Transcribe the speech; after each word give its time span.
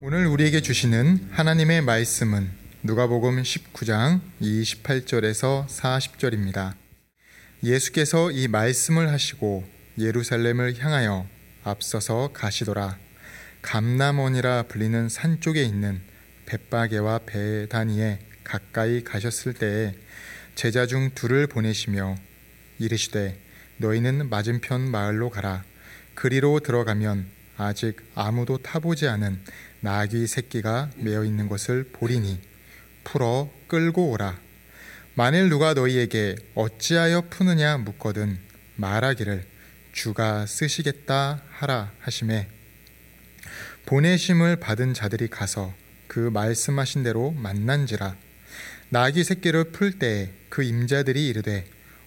오늘 0.00 0.28
우리에게 0.28 0.60
주시는 0.60 1.26
하나님의 1.32 1.82
말씀은 1.82 2.48
누가복음 2.84 3.42
19장 3.42 4.20
28절에서 4.40 5.66
40절입니다. 5.66 6.74
예수께서 7.64 8.30
이 8.30 8.46
말씀을 8.46 9.10
하시고 9.10 9.64
예루살렘을 9.98 10.78
향하여 10.78 11.26
앞서서 11.64 12.30
가시더라. 12.32 12.96
감남원이라 13.62 14.66
불리는 14.68 15.08
산 15.08 15.40
쪽에 15.40 15.64
있는 15.64 16.00
벳바게와 16.46 17.22
베다니에 17.26 18.20
가까이 18.44 19.02
가셨을 19.02 19.54
때에 19.54 19.96
제자 20.54 20.86
중 20.86 21.10
둘을 21.12 21.48
보내시며 21.48 22.14
이르시되 22.78 23.36
너희는 23.78 24.30
맞은편 24.30 24.92
마을로 24.92 25.30
가라. 25.30 25.64
그리로 26.14 26.60
들어가면 26.60 27.36
아직 27.56 27.96
아무도 28.14 28.58
타보지 28.58 29.08
않은 29.08 29.42
나귀 29.80 30.26
새끼가 30.26 30.90
메어 30.96 31.24
있는 31.24 31.48
것을 31.48 31.84
보리니 31.92 32.40
풀어 33.04 33.50
끌고 33.68 34.10
오라. 34.10 34.40
만일 35.14 35.48
누가 35.48 35.74
너희에게 35.74 36.36
어찌하여 36.54 37.22
푸느냐 37.30 37.78
묻거든 37.78 38.38
말하기를 38.76 39.44
주가 39.92 40.46
쓰시겠다 40.46 41.42
하라 41.50 41.92
하심에 41.98 42.48
보내심을 43.86 44.56
받은 44.56 44.94
자들이 44.94 45.26
가서 45.28 45.74
그 46.06 46.18
말씀하신 46.20 47.02
대로 47.02 47.32
만난지라 47.32 48.16
나귀 48.90 49.24
새끼를 49.24 49.72
풀 49.72 49.98
때에 49.98 50.30
그 50.48 50.62
임자들이 50.62 51.26
이르되 51.26 51.66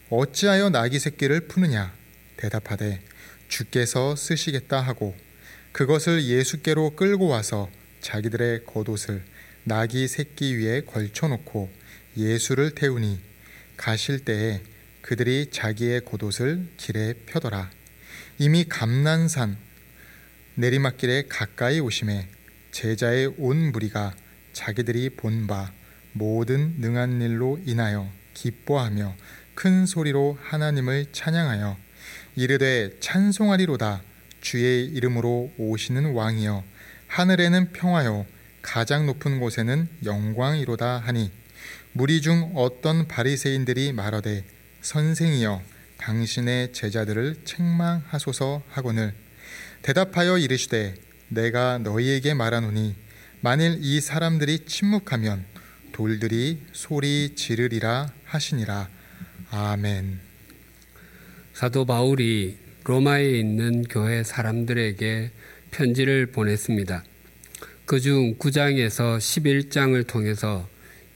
어찌하여 0.09 0.69
나귀 0.69 0.99
새끼를 0.99 1.47
푸느냐 1.47 1.94
대답하되 2.38 3.02
주께서 3.49 4.16
쓰시겠다 4.16 4.80
하고 4.80 5.16
그것을 5.71 6.25
예수께로 6.25 6.95
끌고 6.95 7.27
와서 7.27 7.70
자기들의 8.02 8.66
겉옷을 8.66 9.23
나귀 9.63 10.07
새끼 10.07 10.55
위에 10.57 10.81
걸쳐놓고 10.81 11.72
예수를 12.17 12.75
태우니 12.75 13.19
가실 13.77 14.19
때에 14.25 14.61
그들이 15.02 15.49
자기의 15.52 16.02
겉옷을 16.05 16.67
길에 16.77 17.14
펴더라. 17.25 17.72
이미 18.38 18.66
감난산 18.66 19.58
내리막길에 20.55 21.23
가까이 21.30 21.80
오심에 21.80 22.27
제자의 22.72 23.33
온 23.38 23.72
무리가 23.72 24.16
자기들이 24.53 25.11
본 25.11 25.47
바 25.47 25.72
모든 26.14 26.75
능한 26.80 27.22
일로 27.22 27.59
인하여 27.66 28.11
기뻐하며 28.33 29.16
큰 29.55 29.86
소리로 29.86 30.38
하나님을 30.42 31.08
찬양하여 31.14 31.77
이르되 32.36 32.99
찬송하리로다 32.99 34.03
주의 34.42 34.86
이름으로 34.88 35.53
오시는 35.58 36.14
왕이여 36.14 36.64
하늘에는 37.08 37.72
평화요 37.73 38.25
가장 38.61 39.06
높은 39.06 39.39
곳에는 39.39 39.88
영광이로다 40.03 40.98
하니 41.00 41.31
무리 41.94 42.22
중 42.22 42.52
어떤 42.56 43.08
바리새인들이 43.08 43.94
말하되 43.94 44.45
선생이여 44.81 45.61
당신의 45.98 46.73
제자들을 46.73 47.42
책망하소서 47.45 48.64
하거늘. 48.70 49.14
대답하여 49.83 50.38
이르시되 50.38 50.95
내가 51.30 51.78
너희에게 51.78 52.33
말하노니 52.33 52.95
만일 53.42 53.78
이 53.81 54.02
사람들이 54.02 54.66
침묵하면 54.66 55.45
돌들이 55.92 56.64
소리 56.72 57.36
지르리라 57.36 58.11
하시니라. 58.26 58.89
아멘. 59.52 60.20
사도 61.53 61.86
바울이 61.86 62.58
로마에 62.83 63.29
있는 63.29 63.83
교회 63.83 64.23
사람들에게 64.23 65.31
편지를 65.69 66.25
보냈습니다. 66.27 67.03
그중 67.85 68.37
9장에서 68.37 69.17
11장을 69.17 70.07
통해서 70.07 70.67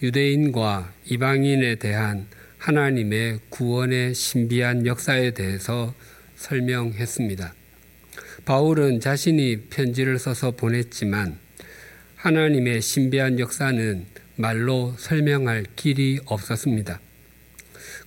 유대인과 0.02 0.94
이방인에 1.06 1.76
대한 1.76 2.28
하나님의 2.60 3.40
구원의 3.50 4.14
신비한 4.14 4.86
역사에 4.86 5.32
대해서 5.32 5.96
설명했습니다. 6.36 7.54
바울은 8.46 9.00
자신이 9.00 9.62
편지를 9.70 10.20
써서 10.20 10.52
보냈지만 10.52 11.40
하나님의 12.16 12.82
신비한 12.82 13.40
역사는 13.40 14.06
말로 14.36 14.94
설명할 14.98 15.66
길이 15.76 16.20
없었습니다. 16.26 17.00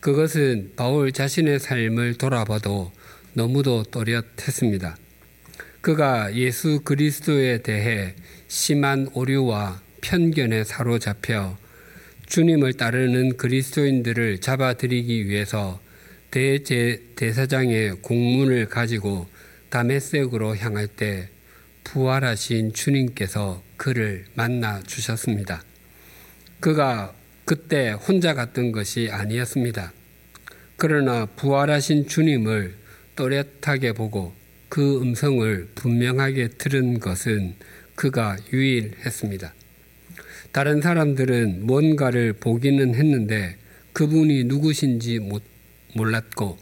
그것은 0.00 0.72
바울 0.76 1.10
자신의 1.12 1.58
삶을 1.58 2.14
돌아봐도 2.14 2.92
너무도 3.34 3.84
또렷했습니다. 3.84 4.96
그가 5.80 6.34
예수 6.34 6.80
그리스도에 6.84 7.62
대해 7.62 8.14
심한 8.48 9.08
오류와 9.14 9.80
편견에 10.00 10.64
사로잡혀 10.64 11.56
주님을 12.26 12.74
따르는 12.74 13.36
그리스도인들을 13.36 14.40
잡아들이기 14.40 15.28
위해서 15.28 15.80
대제 16.30 17.02
대사장의 17.16 18.02
공문을 18.02 18.66
가지고 18.66 19.26
다메섹으로 19.70 20.56
향할 20.56 20.86
때 20.86 21.28
부활하신 21.84 22.74
주님께서 22.74 23.62
그를 23.76 24.26
만나 24.34 24.82
주셨습니다. 24.82 25.62
그가 26.60 27.14
그때 27.44 27.90
혼자 27.92 28.34
갔던 28.34 28.72
것이 28.72 29.08
아니었습니다. 29.10 29.92
그러나 30.76 31.24
부활하신 31.24 32.08
주님을 32.08 32.76
또렷하게 33.18 33.92
보고 33.92 34.32
그 34.68 35.00
음성을 35.00 35.68
분명하게 35.74 36.50
들은 36.56 37.00
것은 37.00 37.54
그가 37.96 38.36
유일했습니다. 38.52 39.52
다른 40.52 40.80
사람들은 40.80 41.66
뭔가를 41.66 42.34
보기는 42.34 42.94
했는데 42.94 43.56
그분이 43.92 44.44
누구신지 44.44 45.18
몰랐고 45.96 46.58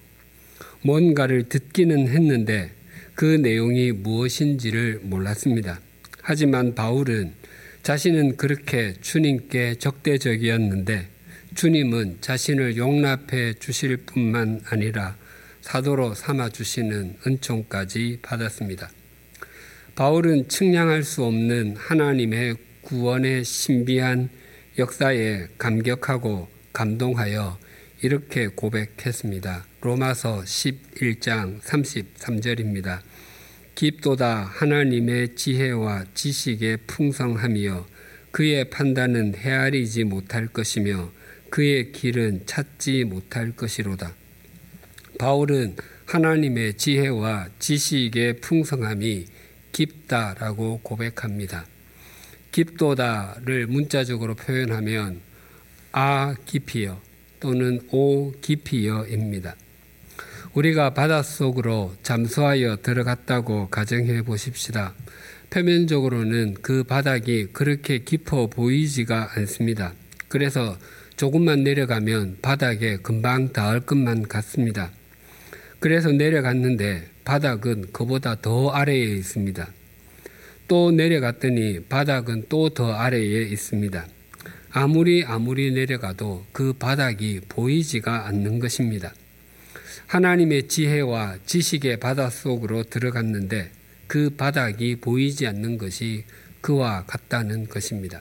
뭔가를 0.82 1.44
듣기는 1.50 2.08
했는데 2.08 2.70
그 3.14 3.24
내용이 3.24 3.92
무엇인지를 3.92 5.00
몰랐습니다. 5.02 5.80
하지만 6.22 6.74
바울은 6.74 7.34
자신은 7.82 8.36
그렇게 8.36 8.94
주님께 9.00 9.74
적대적이었는데 9.74 11.08
주님은 11.54 12.18
자신을 12.22 12.76
용납해 12.76 13.54
주실 13.54 13.98
뿐만 13.98 14.60
아니라 14.68 15.16
사도로 15.66 16.14
삼아 16.14 16.50
주시는 16.50 17.16
은총까지 17.26 18.20
받았습니다. 18.22 18.88
바울은 19.96 20.48
측량할 20.48 21.02
수 21.02 21.24
없는 21.24 21.74
하나님의 21.76 22.54
구원의 22.82 23.44
신비한 23.44 24.28
역사에 24.78 25.48
감격하고 25.58 26.48
감동하여 26.72 27.58
이렇게 28.00 28.46
고백했습니다. 28.46 29.66
로마서 29.80 30.42
11장 30.42 31.60
33절입니다. 31.62 33.00
깊도다 33.74 34.44
하나님의 34.44 35.34
지혜와 35.34 36.04
지식의 36.14 36.78
풍성함이여 36.86 37.88
그의 38.30 38.70
판단은 38.70 39.34
헤아리지 39.34 40.04
못할 40.04 40.46
것이며 40.46 41.10
그의 41.50 41.90
길은 41.90 42.46
찾지 42.46 43.02
못할 43.02 43.50
것이로다. 43.56 44.14
바울은 45.18 45.76
하나님의 46.06 46.74
지혜와 46.74 47.48
지식의 47.58 48.40
풍성함이 48.40 49.26
깊다라고 49.72 50.80
고백합니다. 50.82 51.66
깊도다를 52.52 53.66
문자적으로 53.66 54.34
표현하면 54.34 55.20
아 55.92 56.34
깊이여 56.44 57.00
또는 57.40 57.80
오 57.90 58.32
깊이여입니다. 58.40 59.56
우리가 60.54 60.94
바닷속으로 60.94 61.94
잠수하여 62.02 62.76
들어갔다고 62.82 63.68
가정해 63.68 64.22
보십시다. 64.22 64.94
표면적으로는 65.50 66.54
그 66.62 66.82
바닥이 66.82 67.48
그렇게 67.52 67.98
깊어 67.98 68.48
보이지가 68.48 69.32
않습니다. 69.36 69.92
그래서 70.28 70.78
조금만 71.16 71.62
내려가면 71.62 72.38
바닥에 72.42 72.96
금방 72.98 73.52
닿을 73.52 73.80
것만 73.80 74.28
같습니다. 74.28 74.90
그래서 75.78 76.10
내려갔는데 76.10 77.08
바닥은 77.24 77.92
그보다 77.92 78.40
더 78.40 78.70
아래에 78.70 79.04
있습니다. 79.16 79.68
또 80.68 80.90
내려갔더니 80.90 81.80
바닥은 81.88 82.46
또 82.48 82.70
더 82.70 82.92
아래에 82.92 83.42
있습니다. 83.42 84.06
아무리 84.70 85.24
아무리 85.24 85.70
내려가도 85.72 86.46
그 86.52 86.72
바닥이 86.72 87.40
보이지가 87.48 88.26
않는 88.26 88.58
것입니다. 88.58 89.14
하나님의 90.06 90.68
지혜와 90.68 91.38
지식의 91.46 91.98
바다 91.98 92.30
속으로 92.30 92.84
들어갔는데 92.84 93.70
그 94.06 94.30
바닥이 94.30 94.96
보이지 94.96 95.46
않는 95.46 95.78
것이 95.78 96.24
그와 96.60 97.04
같다는 97.06 97.68
것입니다. 97.68 98.20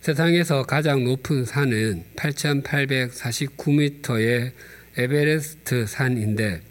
세상에서 0.00 0.62
가장 0.62 1.04
높은 1.04 1.44
산은 1.44 2.04
8,849m의 2.14 4.52
에베레스트 4.96 5.86
산인데 5.86 6.62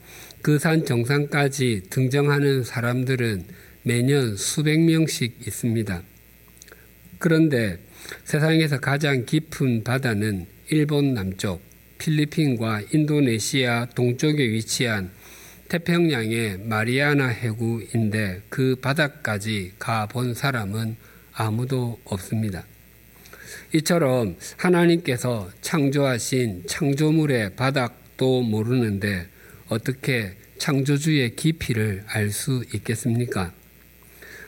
그 0.42 0.60
산 0.60 0.86
정상까지 0.86 1.83
등정하는 1.89 2.63
사람들은 2.63 3.45
매년 3.81 4.36
수백 4.38 4.80
명씩 4.80 5.39
있습니다. 5.48 6.04
그런데 7.18 7.80
세상에서 8.25 8.80
가장 8.80 9.25
깊은 9.25 9.83
바다는 9.83 10.45
일본 10.69 11.16
남쪽, 11.16 11.63
필리핀과 11.98 12.81
인도네시아 12.94 13.88
동쪽에 13.95 14.44
위치한 14.51 15.10
태평양의 15.69 16.60
마리아나 16.60 17.27
해구인데 17.27 18.44
그 18.50 18.75
바닥까지 18.75 19.74
가본 19.80 20.36
사람은 20.36 20.95
아무도 21.33 22.00
없습니다. 22.06 22.66
이처럼 23.74 24.38
하나님께서 24.57 25.50
창조하신 25.62 26.66
창조물의 26.68 27.56
바닥 27.56 28.05
도 28.17 28.41
모르는데 28.41 29.27
어떻게 29.67 30.35
창조주의 30.57 31.35
깊이를 31.35 32.03
알 32.07 32.31
수 32.31 32.63
있겠습니까? 32.73 33.53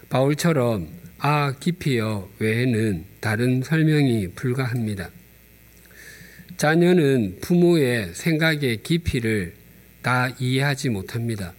바울처럼 0.10 0.88
아 1.20 1.54
깊이여 1.60 2.30
외에는 2.40 3.06
다른 3.20 3.62
설명이 3.62 4.30
불가합니다. 4.30 5.10
자녀는 6.56 7.38
부모의 7.42 8.14
생각의 8.14 8.84
깊이를 8.84 9.54
다 10.02 10.30
이해하지 10.40 10.90
못합니다. 10.90 11.54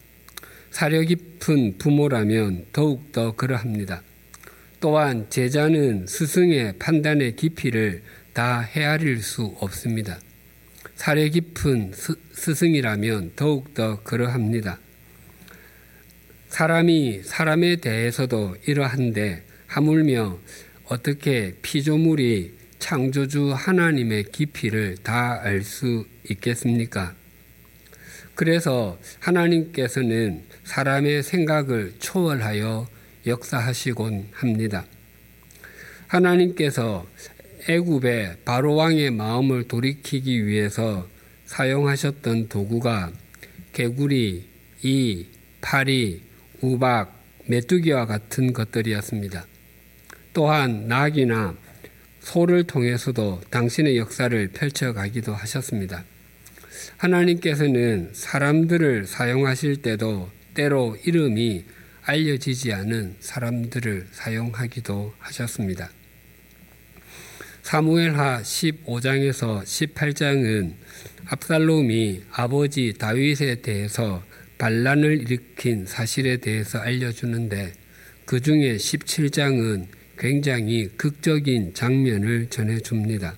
사려 0.70 1.02
깊은 1.02 1.78
부모라면 1.78 2.66
더욱더 2.72 3.34
그러합니다. 3.36 4.02
또한 4.80 5.26
제자는 5.28 6.06
스승의 6.06 6.74
판단의 6.78 7.36
깊이를 7.36 8.02
다 8.32 8.60
헤아릴 8.60 9.22
수 9.22 9.56
없습니다. 9.60 10.18
사려 10.98 11.28
깊은 11.28 11.92
스, 11.94 12.16
승이라면 12.54 13.34
더욱더 13.36 14.02
그러합니다. 14.02 14.80
사람이 16.48 17.22
사람에 17.22 17.76
대해서도 17.76 18.56
이러한데 18.66 19.44
하물며 19.68 20.40
어떻게 20.86 21.54
피조물이 21.62 22.52
창조주 22.80 23.52
하나님의 23.52 24.24
깊이를 24.32 24.96
다 25.04 25.40
알 25.40 25.62
수 25.62 26.04
있겠습니까? 26.30 27.14
그래서 28.34 28.98
하나님께서는 29.20 30.42
사람의 30.64 31.22
생각을 31.22 31.94
초월하여 32.00 32.88
역사하시곤 33.24 34.30
합니다. 34.32 34.84
하나님께서 36.08 37.06
애굽의 37.68 38.38
바로 38.46 38.76
왕의 38.76 39.10
마음을 39.10 39.68
돌이키기 39.68 40.46
위해서 40.46 41.06
사용하셨던 41.44 42.48
도구가 42.48 43.12
개구리, 43.72 44.46
이, 44.82 45.26
파리, 45.60 46.22
우박, 46.62 47.22
메뚜기와 47.46 48.06
같은 48.06 48.54
것들이었습니다. 48.54 49.46
또한 50.32 50.88
낙이나 50.88 51.56
소를 52.20 52.64
통해서도 52.64 53.42
당신의 53.50 53.98
역사를 53.98 54.48
펼쳐가기도 54.48 55.34
하셨습니다. 55.34 56.04
하나님께서는 56.96 58.10
사람들을 58.14 59.06
사용하실 59.06 59.82
때도 59.82 60.30
때로 60.54 60.96
이름이 61.04 61.64
알려지지 62.02 62.72
않은 62.72 63.16
사람들을 63.20 64.06
사용하기도 64.12 65.14
하셨습니다. 65.18 65.90
사무엘하 67.68 68.40
15장에서 68.40 69.62
18장은 69.62 70.72
압살롬이 71.26 72.22
아버지 72.32 72.94
다윗에 72.96 73.56
대해서 73.56 74.22
반란을 74.56 75.20
일으킨 75.20 75.84
사실에 75.84 76.38
대해서 76.38 76.78
알려주는데 76.78 77.74
그 78.24 78.40
중에 78.40 78.78
17장은 78.78 79.86
굉장히 80.16 80.88
극적인 80.96 81.74
장면을 81.74 82.46
전해줍니다. 82.48 83.36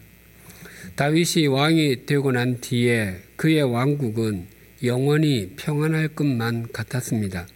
다윗이 0.95 1.49
왕이 1.49 2.07
되고 2.07 2.31
난 2.31 2.61
뒤에 2.61 3.17
그의 3.35 3.63
왕국은 3.63 4.47
영원히 4.85 5.55
평안할 5.57 6.07
것만 6.07 6.71
같았습니다. 6.71 7.49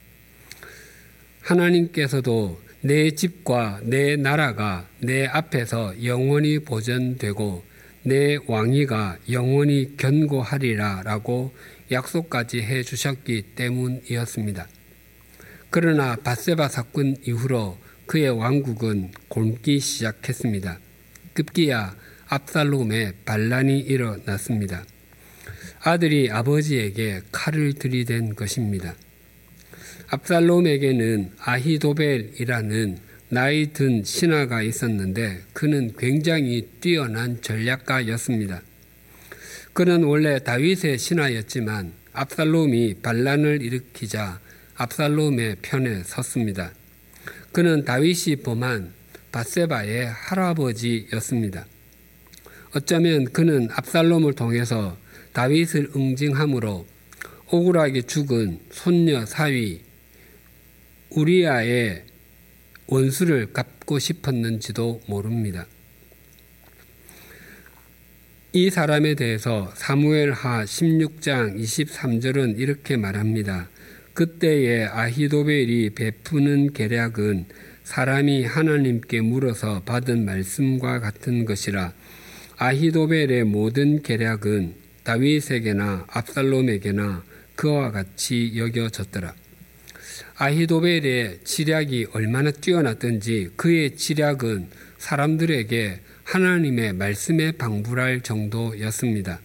하나님께서도 1.41 2.64
내 2.87 3.13
집과 3.13 3.81
내 3.85 4.15
나라가 4.15 4.87
내 4.99 5.25
앞에서 5.25 6.05
영원히 6.05 6.59
보존되고 6.59 7.65
내 8.03 8.37
왕위가 8.47 9.21
영원히 9.31 9.97
견고하리라 9.97 11.01
라고 11.03 11.55
약속까지 11.91 12.61
해 12.61 12.83
주셨기 12.83 13.55
때문이었습니다. 13.55 14.69
그러나 15.71 16.15
바세바 16.17 16.69
사건 16.69 17.17
이후로 17.27 17.79
그의 18.05 18.29
왕국은 18.29 19.13
곪기 19.31 19.81
시작했습니다. 19.81 20.79
급기야 21.33 21.97
압살롬의 22.27 23.15
반란이 23.25 23.81
일어났습니다. 23.81 24.85
아들이 25.81 26.31
아버지에게 26.31 27.23
칼을 27.33 27.73
들이댄 27.73 28.35
것입니다. 28.35 28.95
압살롬에게는 30.09 31.33
아히도벨이라는 31.39 32.99
나이 33.31 33.73
든 33.73 34.05
신하가 34.05 34.63
있었는데 34.63 35.43
그는 35.53 35.93
굉장히 35.99 36.69
뛰어난 36.81 37.41
전략가였습니다. 37.41 38.63
그는 39.73 40.05
원래 40.05 40.39
다윗의 40.39 40.99
신하였지만 40.99 41.93
압살롬이 42.13 42.97
반란을 43.03 43.63
일으키자 43.63 44.41
압살롬의 44.77 45.57
편에 45.63 46.03
섰습니다. 46.05 46.73
그는 47.53 47.85
다윗이 47.85 48.37
범한 48.45 48.93
바세바의 49.33 50.07
할아버지였습니다. 50.07 51.67
어쩌면 52.77 53.25
그는 53.33 53.69
압살롬을 53.73 54.35
통해서 54.35 54.97
다윗을 55.33 55.91
응징함으로 55.97 56.87
억울하게 57.47 58.03
죽은 58.03 58.61
손녀 58.71 59.27
사위 59.27 59.83
우리아의 61.15 62.05
원수를 62.87 63.53
갚고 63.53 63.99
싶었는지도 63.99 65.01
모릅니다. 65.07 65.67
이 68.53 68.71
사람에 68.71 69.15
대해서 69.15 69.73
사무엘하 69.75 70.65
16장 70.65 71.59
23절은 71.59 72.59
이렇게 72.59 72.97
말합니다. 72.97 73.69
그때의 74.13 74.87
아히도벨이 74.87 75.91
베푸는 75.91 76.73
계략은 76.73 77.47
사람이 77.83 78.45
하나님께 78.45 79.21
물어서 79.21 79.83
받은 79.83 80.25
말씀과 80.25 81.01
같은 81.01 81.45
것이라 81.45 81.93
아히도벨의 82.57 83.45
모든 83.45 84.03
계략은 84.03 84.75
다윗에게나 85.03 86.07
압살롬에게나 86.09 87.25
그와 87.57 87.91
같이 87.91 88.53
여겨졌더라. 88.57 89.44
아히도벨의 90.37 91.41
지략이 91.45 92.07
얼마나 92.13 92.51
뛰어났던지 92.51 93.51
그의 93.57 93.97
지략은 93.97 94.69
사람들에게 94.99 96.01
하나님의 96.25 96.95
말씀에 96.95 97.53
방불할 97.53 98.23
정도였습니다. 98.23 99.41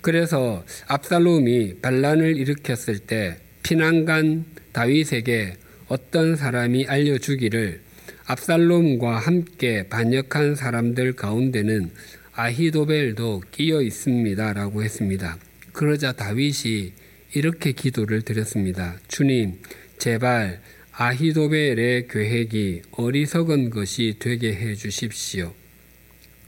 그래서 0.00 0.64
압살롬이 0.86 1.80
반란을 1.80 2.36
일으켰을 2.36 2.98
때 3.00 3.38
피난간 3.62 4.44
다윗에게 4.72 5.54
어떤 5.88 6.36
사람이 6.36 6.86
알려주기를 6.86 7.80
압살롬과 8.26 9.18
함께 9.18 9.88
반역한 9.88 10.54
사람들 10.54 11.14
가운데는 11.14 11.90
아히도벨도 12.32 13.42
끼어 13.50 13.82
있습니다. 13.82 14.52
라고 14.52 14.82
했습니다. 14.82 15.38
그러자 15.72 16.12
다윗이 16.12 16.92
이렇게 17.34 17.72
기도를 17.72 18.22
드렸습니다. 18.22 18.96
주님, 19.08 19.58
제발 19.98 20.60
아히도벨의 20.92 22.08
계획이 22.08 22.82
어리석은 22.92 23.70
것이 23.70 24.16
되게 24.18 24.54
해 24.54 24.74
주십시오. 24.74 25.54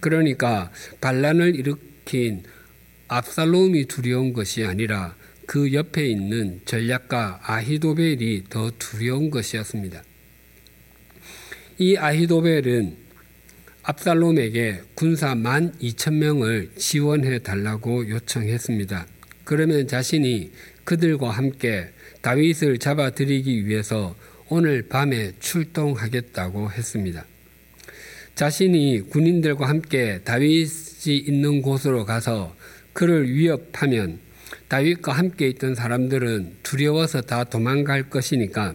그러니까 0.00 0.72
반란을 1.00 1.54
일으킨 1.54 2.42
압살롬이 3.08 3.86
두려운 3.86 4.32
것이 4.32 4.64
아니라 4.64 5.16
그 5.46 5.72
옆에 5.72 6.06
있는 6.06 6.60
전략가 6.64 7.40
아히도벨이 7.42 8.44
더 8.48 8.70
두려운 8.78 9.30
것이었습니다. 9.30 10.02
이 11.78 11.96
아히도벨은 11.96 12.96
압살롬에게 13.82 14.82
군사 14.94 15.34
만 15.34 15.72
2천 15.78 16.14
명을 16.14 16.70
지원해 16.76 17.40
달라고 17.40 18.08
요청했습니다. 18.08 19.06
그러면 19.44 19.88
자신이 19.88 20.52
그들과 20.84 21.30
함께 21.30 21.90
다윗을 22.22 22.78
잡아들이기 22.78 23.66
위해서 23.66 24.14
오늘 24.48 24.82
밤에 24.88 25.32
출동하겠다고 25.38 26.72
했습니다. 26.72 27.24
자신이 28.34 29.02
군인들과 29.10 29.68
함께 29.68 30.20
다윗이 30.24 31.16
있는 31.16 31.62
곳으로 31.62 32.04
가서 32.04 32.56
그를 32.92 33.32
위협하면 33.32 34.18
다윗과 34.68 35.12
함께 35.12 35.48
있던 35.48 35.74
사람들은 35.74 36.56
두려워서 36.62 37.20
다 37.20 37.44
도망갈 37.44 38.10
것이니까 38.10 38.74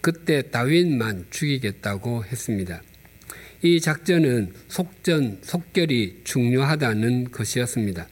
그때 0.00 0.42
다윗만 0.50 1.26
죽이겠다고 1.30 2.24
했습니다. 2.24 2.82
이 3.62 3.80
작전은 3.80 4.54
속전, 4.68 5.40
속결이 5.42 6.20
중요하다는 6.24 7.30
것이었습니다. 7.30 8.08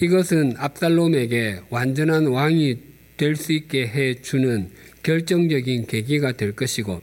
이것은 0.00 0.54
압살롬에게 0.58 1.60
완전한 1.70 2.26
왕이 2.26 2.76
될 3.16 3.34
수 3.36 3.52
있게 3.52 3.86
해 3.86 4.14
주는 4.20 4.70
결정적인 5.02 5.86
계기가 5.86 6.32
될 6.32 6.52
것이고 6.52 7.00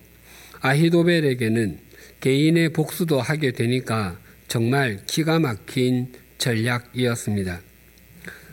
아히도벨에게는 0.60 1.80
개인의 2.20 2.70
복수도 2.70 3.20
하게 3.20 3.52
되니까 3.52 4.20
정말 4.48 5.00
기가 5.08 5.40
막힌 5.40 6.14
전략이었습니다. 6.38 7.62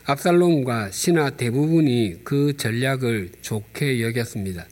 압살롬과 0.04 0.90
신하 0.90 1.30
대부분이 1.30 2.20
그 2.24 2.56
전략을 2.56 3.30
좋게 3.42 4.00
여겼습니다. 4.00 4.66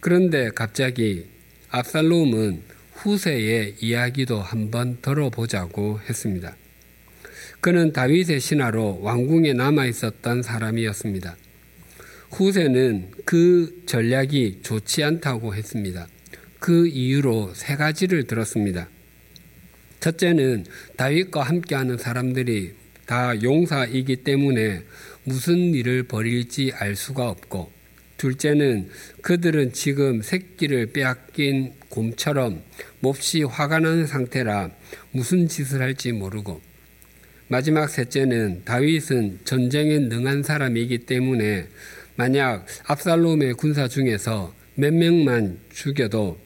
그런데 0.00 0.50
갑자기 0.54 1.24
압살롬은 1.70 2.62
후세의 2.92 3.76
이야기도 3.80 4.40
한번 4.40 4.98
들어보자고 5.00 6.00
했습니다. 6.08 6.54
그는 7.60 7.92
다윗의 7.92 8.40
신하로 8.40 9.00
왕궁에 9.02 9.52
남아 9.52 9.84
있었던 9.86 10.42
사람이었습니다. 10.42 11.36
후세는 12.30 13.10
그 13.26 13.82
전략이 13.86 14.60
좋지 14.62 15.04
않다고 15.04 15.54
했습니다. 15.54 16.08
그 16.58 16.86
이유로 16.88 17.52
세 17.54 17.76
가지를 17.76 18.24
들었습니다. 18.24 18.88
첫째는 20.00 20.64
다윗과 20.96 21.42
함께하는 21.42 21.98
사람들이 21.98 22.72
다 23.04 23.42
용사이기 23.42 24.16
때문에 24.16 24.82
무슨 25.24 25.74
일을 25.74 26.04
벌일지 26.04 26.72
알 26.74 26.96
수가 26.96 27.28
없고, 27.28 27.70
둘째는 28.16 28.88
그들은 29.20 29.72
지금 29.74 30.22
새끼를 30.22 30.92
빼앗긴 30.92 31.74
곰처럼 31.90 32.62
몹시 33.00 33.42
화가 33.42 33.80
나는 33.80 34.06
상태라 34.06 34.70
무슨 35.12 35.48
짓을 35.48 35.82
할지 35.82 36.12
모르고, 36.12 36.69
마지막 37.52 37.90
셋째는 37.90 38.62
다윗은 38.64 39.40
전쟁에 39.42 39.98
능한 39.98 40.44
사람이기 40.44 40.98
때문에 40.98 41.66
만약 42.14 42.64
압살롬의 42.84 43.54
군사 43.54 43.88
중에서 43.88 44.54
몇 44.76 44.94
명만 44.94 45.58
죽여도 45.72 46.38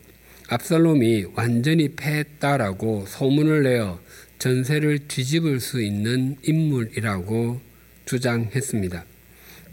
압살롬이 0.49 1.27
완전히 1.35 1.91
패했다라고 1.91 3.05
소문을 3.07 3.65
내어 3.65 4.01
전세를 4.39 5.01
뒤집을 5.07 5.61
수 5.61 5.83
있는 5.83 6.37
인물이라고 6.43 7.61
주장했습니다. 8.07 9.05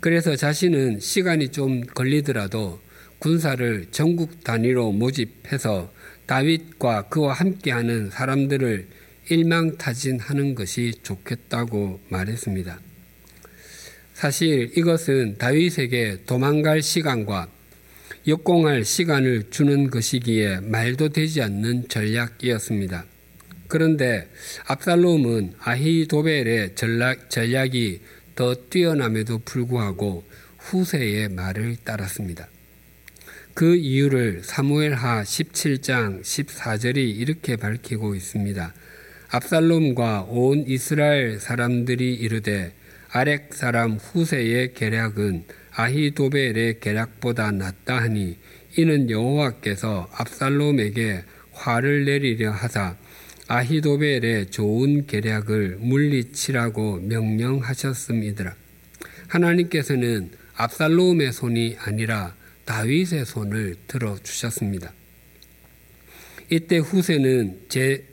그래서 0.01 0.35
자신은 0.35 1.00
시간이 1.00 1.47
좀 1.53 1.79
걸리더라도 1.79 2.81
군사를 3.19 3.85
전국 3.91 4.43
단위로 4.43 4.91
모집해서 4.91 5.93
다윗과 6.25 7.03
그와 7.03 7.31
함께하는 7.31 8.09
사람들을 8.09 8.88
일망타진하는 9.29 10.55
것이 10.55 10.93
좋겠다고 11.03 11.99
말했습니다. 12.09 12.79
사실 14.13 14.71
이것은 14.77 15.37
다윗에게 15.37 16.23
도망갈 16.25 16.81
시간과 16.81 17.49
역공할 18.27 18.85
시간을 18.85 19.49
주는 19.49 19.89
것이기에 19.89 20.59
말도 20.59 21.09
되지 21.09 21.41
않는 21.41 21.87
전략이었습니다. 21.87 23.05
그런데 23.67 24.29
압살롬은 24.67 25.53
아히도벨의 25.59 26.75
전략, 26.75 27.29
전략이 27.29 28.01
더 28.35 28.53
뛰어남에도 28.69 29.39
불구하고 29.39 30.23
후세의 30.57 31.29
말을 31.29 31.77
따랐습니다. 31.83 32.47
그 33.53 33.75
이유를 33.75 34.41
사무엘하 34.43 35.23
17장 35.23 36.21
14절이 36.21 36.97
이렇게 36.97 37.55
밝히고 37.55 38.15
있습니다. 38.15 38.73
압살롬과 39.33 40.23
온 40.27 40.65
이스라엘 40.67 41.39
사람들이 41.39 42.15
이르되 42.15 42.73
아렉 43.11 43.53
사람 43.53 43.93
후세의 43.93 44.73
계략은 44.73 45.45
아히도벨의 45.71 46.81
계략보다 46.81 47.51
낫다 47.51 48.01
하니 48.01 48.38
이는 48.77 49.09
여호와께서 49.09 50.09
압살롬에게 50.11 51.23
화를 51.53 52.03
내리려 52.05 52.51
하사 52.51 52.97
아히도벨의 53.47 54.51
좋은 54.51 55.07
계략을 55.07 55.77
물리치라고 55.79 56.97
명령하셨음이더라. 56.97 58.53
하나님께서는 59.27 60.31
압살롬의 60.55 61.31
손이 61.31 61.77
아니라 61.79 62.35
다윗의 62.65 63.25
손을 63.25 63.75
들어 63.88 64.17
주셨습니다. 64.21 64.91
이때 66.50 66.77
후세는 66.77 67.61
제, 67.69 68.03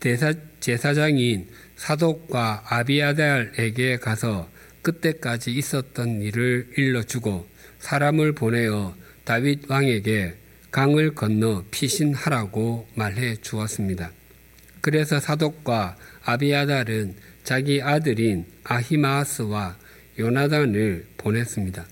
대사, 0.00 0.34
제사장인 0.60 1.48
사독과 1.76 2.64
아비아달에게 2.68 3.98
가서 3.98 4.48
그때까지 4.82 5.52
있었던 5.52 6.22
일을 6.22 6.68
일러주고 6.76 7.46
사람을 7.78 8.32
보내어 8.32 8.94
다윗 9.24 9.70
왕에게 9.70 10.34
강을 10.70 11.14
건너 11.14 11.64
피신하라고 11.70 12.86
말해 12.94 13.36
주었습니다. 13.36 14.12
그래서 14.80 15.18
사독과 15.18 15.96
아비아달은 16.22 17.14
자기 17.42 17.82
아들인 17.82 18.44
아히마스와 18.64 19.76
요나단을 20.18 21.06
보냈습니다. 21.16 21.86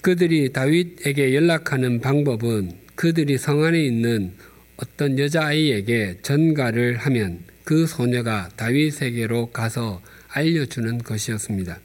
그들이 0.00 0.52
다윗에게 0.52 1.34
연락하는 1.34 2.00
방법은 2.00 2.72
그들이 2.94 3.38
성 3.38 3.64
안에 3.64 3.80
있는 3.82 4.34
어떤 4.78 5.18
여자아이에게 5.18 6.18
전가를 6.22 6.96
하면 6.98 7.40
그 7.64 7.86
소녀가 7.86 8.48
다윗에게로 8.56 9.50
가서 9.50 10.00
알려주는 10.28 10.98
것이었습니다. 10.98 11.80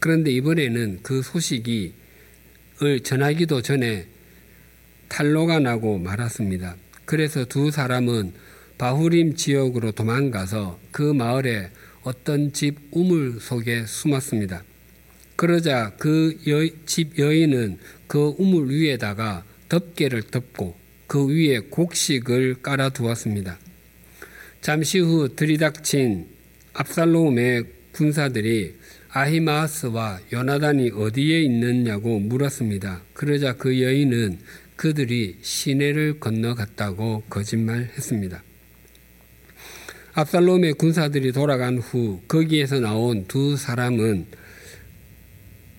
그런데 0.00 0.30
이번에는 0.30 1.00
그 1.02 1.22
소식이 1.22 1.94
을 2.82 3.00
전하기도 3.00 3.62
전에 3.62 4.06
탈로가 5.08 5.60
나고 5.60 5.98
말았습니다. 5.98 6.76
그래서 7.06 7.46
두 7.46 7.70
사람은 7.70 8.34
바후림 8.76 9.34
지역으로 9.34 9.92
도망가서 9.92 10.78
그 10.90 11.00
마을에 11.00 11.70
어떤 12.02 12.52
집 12.52 12.76
우물 12.90 13.38
속에 13.40 13.86
숨었습니다. 13.86 14.62
그러자 15.36 15.94
그 15.98 16.36
집 16.84 17.18
여인은 17.18 17.78
그 18.06 18.34
우물 18.38 18.68
위에다가 18.70 19.44
덮개를 19.70 20.24
덮고 20.24 20.76
그 21.06 21.28
위에 21.28 21.60
곡식을 21.70 22.62
깔아 22.62 22.90
두었습니다. 22.90 23.58
잠시 24.60 24.98
후 24.98 25.34
들이닥친 25.34 26.26
압살롬의 26.72 27.64
군사들이 27.92 28.74
아히마스와 29.10 30.20
요나단이 30.32 30.90
어디에 30.90 31.42
있느냐고 31.42 32.18
물었습니다. 32.18 33.02
그러자 33.14 33.54
그 33.54 33.80
여인은 33.80 34.38
그들이 34.76 35.38
시내를 35.40 36.20
건너갔다고 36.20 37.22
거짓말했습니다. 37.30 38.42
압살롬의 40.12 40.74
군사들이 40.74 41.32
돌아간 41.32 41.78
후 41.78 42.20
거기에서 42.28 42.80
나온 42.80 43.26
두 43.26 43.56
사람은 43.56 44.26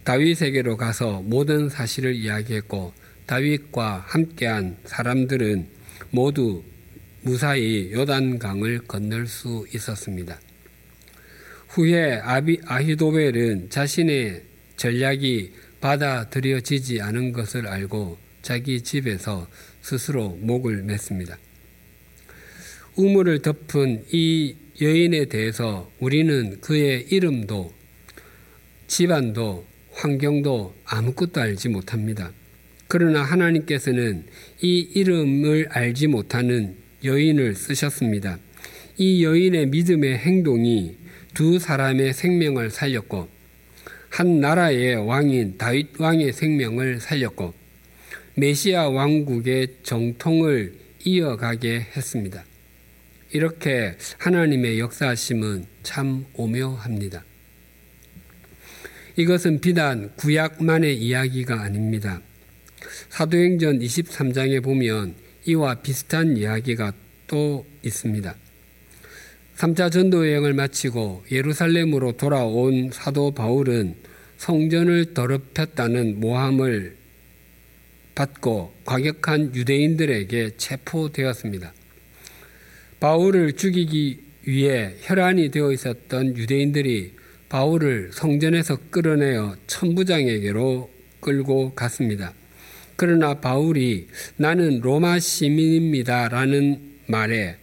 다윗에게로 0.04 0.78
가서 0.78 1.22
모든 1.24 1.70
사실을 1.70 2.16
이야기했고 2.16 2.94
다윗과 3.28 4.06
함께한 4.08 4.78
사람들은 4.86 5.68
모두 6.12 6.64
무사히 7.22 7.92
요단강을 7.92 8.88
건널 8.88 9.28
수 9.28 9.68
있었습니다. 9.74 10.40
후에 11.68 12.20
아비, 12.24 12.62
아히도벨은 12.66 13.70
자신의 13.70 14.44
전략이 14.78 15.52
받아들여지지 15.82 17.02
않은 17.02 17.34
것을 17.34 17.68
알고 17.68 18.18
자기 18.42 18.82
집에서 18.82 19.48
스스로 19.82 20.30
목을 20.30 20.84
맸습니다. 20.84 21.36
우물을 22.96 23.42
덮은 23.42 24.06
이 24.12 24.56
여인에 24.82 25.26
대해서 25.26 25.92
우리는 26.00 26.60
그의 26.62 27.08
이름도 27.10 27.74
집안도 28.88 29.68
환경도 29.92 30.76
아무것도 30.86 31.42
알지 31.42 31.70
못합니다. 31.70 32.32
그러나 32.88 33.22
하나님께서는 33.24 34.26
이 34.62 34.80
이름을 34.80 35.68
알지 35.70 36.08
못하는 36.08 36.76
여인을 37.04 37.56
쓰셨습니다. 37.56 38.40
이 38.98 39.24
여인의 39.24 39.68
믿음의 39.68 40.18
행동이 40.18 40.98
두 41.34 41.60
사람의 41.60 42.14
생명을 42.14 42.72
살렸고 42.72 43.30
한 44.10 44.40
나라의 44.40 44.96
왕인 44.96 45.58
다윗 45.58 46.00
왕의 46.00 46.34
생명을 46.34 47.00
살렸고 47.00 47.54
메시아 48.36 48.90
왕국의 48.90 49.76
정통을 49.84 50.74
이어가게 51.04 51.88
했습니다. 51.96 52.44
이렇게 53.32 53.96
하나님의 54.18 54.80
역사하심은 54.80 55.66
참 55.84 56.26
오묘합니다. 56.34 57.24
이것은 59.18 59.60
비단 59.62 60.12
구약만의 60.16 60.98
이야기가 60.98 61.62
아닙니다. 61.62 62.22
사도행전 63.10 63.80
23장에 63.80 64.64
보면 64.64 65.16
이와 65.46 65.76
비슷한 65.76 66.38
이야기가 66.38 66.94
또 67.28 67.66
있습니다. 67.84 68.36
3차 69.58 69.92
전도 69.92 70.28
여행을 70.28 70.54
마치고 70.54 71.26
예루살렘으로 71.32 72.12
돌아온 72.14 72.92
사도 72.92 73.32
바울은 73.32 73.96
성전을 74.38 75.14
더럽혔다는 75.14 76.20
모함을 76.20 76.96
받고 78.14 78.74
과격한 78.86 79.56
유대인들에게 79.56 80.58
체포되었습니다. 80.58 81.74
바울을 83.00 83.54
죽이기 83.54 84.20
위해 84.46 84.96
혈안이 85.02 85.50
되어 85.50 85.72
있었던 85.72 86.38
유대인들이 86.38 87.14
바울을 87.50 88.12
성전에서 88.14 88.78
끌어내어 88.90 89.56
천부장에게로 89.68 90.90
끌고 91.20 91.74
갔습니다. 91.74 92.34
그러나 92.98 93.36
바울이 93.36 94.08
나는 94.38 94.82
로마 94.82 95.20
시민입니다라는 95.20 96.82
말에 97.06 97.58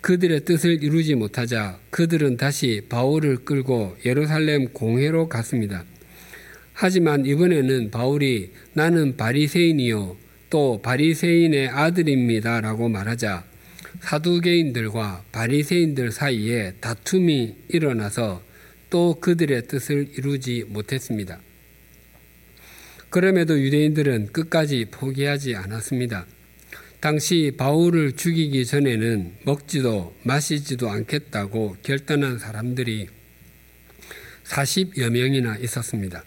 그들의 0.00 0.44
뜻을 0.44 0.82
이루지 0.82 1.16
못하자 1.16 1.80
그들은 1.90 2.36
다시 2.36 2.82
바울을 2.88 3.44
끌고 3.44 3.96
예루살렘 4.04 4.68
공회로 4.68 5.28
갔습니다. 5.28 5.84
하지만 6.72 7.26
이번에는 7.26 7.90
바울이 7.90 8.52
나는 8.74 9.16
바리새인이요 9.16 10.16
또 10.50 10.80
바리새인의 10.82 11.68
아들입니다라고 11.68 12.88
말하자 12.88 13.44
사두개인들과 14.02 15.24
바리새인들 15.32 16.12
사이에 16.12 16.74
다툼이 16.80 17.56
일어나서 17.68 18.40
또 18.88 19.18
그들의 19.18 19.66
뜻을 19.66 20.10
이루지 20.16 20.66
못했습니다. 20.68 21.40
그럼에도 23.16 23.58
유대인들은 23.58 24.26
끝까지 24.26 24.88
포기하지 24.90 25.54
않았습니다. 25.54 26.26
당시 27.00 27.50
바울을 27.56 28.12
죽이기 28.12 28.66
전에는 28.66 29.36
먹지도 29.42 30.14
마시지도 30.22 30.90
않겠다고 30.90 31.76
결단한 31.82 32.38
사람들이 32.38 33.08
40여 34.44 35.08
명이나 35.08 35.56
있었습니다. 35.56 36.24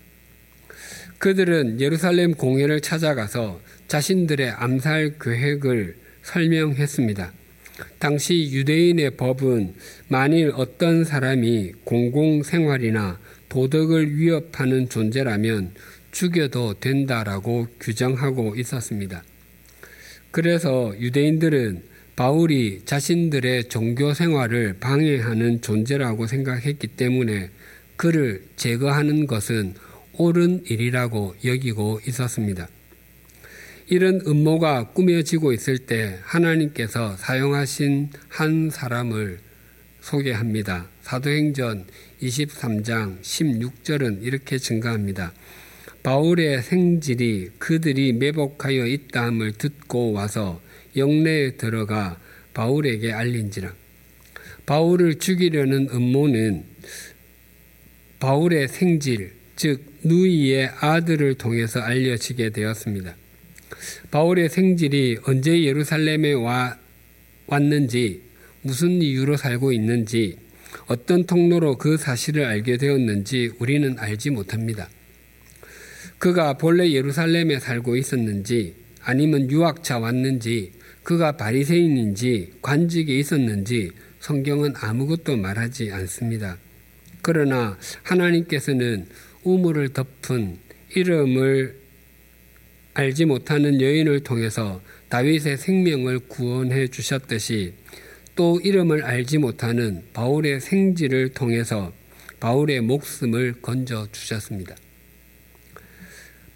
그들은 1.20 1.80
예루살렘 1.80 2.34
공회를 2.34 2.82
찾아가서 2.82 3.62
자신들의 3.88 4.50
암살 4.50 5.20
계획을 5.22 5.96
설명했습니다. 6.24 7.34
당시 8.00 8.50
유대인의 8.52 9.12
법은 9.12 9.76
만일 10.08 10.54
어떤 10.56 11.04
사람이 11.04 11.74
공공생활이나 11.84 13.20
도덕을 13.48 14.18
위협하는 14.18 14.90
존재라면 14.90 15.76
죽여도 16.12 16.80
된다라고 16.80 17.68
규정하고 17.80 18.56
있었습니다. 18.56 19.24
그래서 20.32 20.94
유대인들은 21.00 21.84
바울이 22.16 22.82
자신들의 22.86 23.70
종교 23.70 24.14
생활을 24.14 24.76
방해하는 24.80 25.62
존재라고 25.62 26.28
생각했기 26.28 26.88
때문에 26.88 27.50
그를 27.96 28.44
제거하는 28.58 29.26
것은 29.26 29.76
옳은 30.14 30.66
일이라고 30.66 31.36
여기고 31.46 32.02
있었습니다. 32.06 32.68
이런 33.88 34.22
음모가 34.28 34.90
꾸며지고 34.90 35.54
있을 35.54 35.80
때 35.80 36.20
하나님께서 36.24 37.16
사용하신 37.18 38.12
한 38.28 38.70
사람을 38.70 39.40
소개합니다. 40.02 40.88
사도행전 41.02 41.86
23장 42.22 43.22
16절은 43.22 44.24
이렇게 44.24 44.58
증가합니다. 44.58 45.34
바울의 46.04 46.64
생질이 46.64 47.50
그들이 47.58 48.14
매복하여 48.14 48.86
있다함을 48.88 49.54
듣고 49.54 50.14
와서 50.14 50.62
영내에 50.96 51.58
들어가 51.58 52.20
바울에게 52.54 53.12
알린지라. 53.12 53.74
바울을 54.66 55.16
죽이려는 55.16 55.90
음모는 55.92 56.64
바울의 58.20 58.68
생질, 58.68 59.32
즉 59.56 59.84
누이의 60.04 60.70
아들을 60.80 61.36
통해서 61.36 61.80
알려지게 61.80 62.52
되었습니다. 62.52 63.16
바울의 64.12 64.50
생질이 64.50 65.20
언제 65.24 65.64
예루살렘에 65.64 66.34
와 66.34 66.78
왔는지, 67.48 68.22
무슨 68.62 69.02
이유로 69.02 69.38
살고 69.38 69.72
있는지, 69.72 70.38
어떤 70.88 71.26
통로로 71.26 71.78
그 71.78 71.98
사실을 71.98 72.46
알게 72.46 72.78
되었는지 72.78 73.52
우리는 73.60 73.98
알지 73.98 74.30
못합니다. 74.32 74.90
그가 76.20 76.54
본래 76.54 76.92
예루살렘에 76.92 77.60
살고 77.60 77.96
있었는지 77.96 78.76
아니면 79.02 79.50
유학차 79.50 80.00
왔는지 80.00 80.74
그가 81.02 81.38
바리새인인지 81.38 82.56
관직에 82.62 83.18
있었는지 83.18 83.92
성경은 84.20 84.74
아무것도 84.76 85.38
말하지 85.38 85.92
않습니다. 85.94 86.58
그러나 87.22 87.78
하나님께서는 88.04 89.08
우물을 89.44 89.90
덮은 89.94 90.58
이름을 90.94 91.80
알지 92.96 93.24
못하는 93.24 93.80
여인을 93.80 94.20
통해서 94.20 94.82
다윗의 95.08 95.58
생명을 95.58 96.20
구원해 96.28 96.90
주셨듯이 96.90 97.74
또 98.36 98.60
이름을 98.62 99.04
알지 99.06 99.38
못하는 99.38 100.04
바울의 100.12 100.60
생지를 100.60 101.30
통해서 101.30 101.94
바울의 102.42 102.82
목숨을 102.82 103.62
건져 103.62 104.08
주셨습니다. 104.12 104.76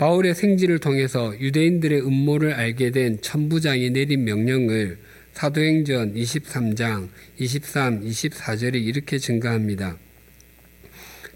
바울의 0.04 0.36
생지를 0.36 0.80
통해서 0.80 1.34
유대인들의 1.40 2.02
음모를 2.06 2.56
알게 2.56 2.92
된 2.92 3.22
천부장이 3.22 3.92
내린 3.92 4.26
명령을 4.26 4.98
사도행전 5.32 6.16
23장 6.16 7.08
23, 7.40 8.02
24절에 8.02 8.84
이렇게 8.84 9.18
증가합니다. 9.18 9.96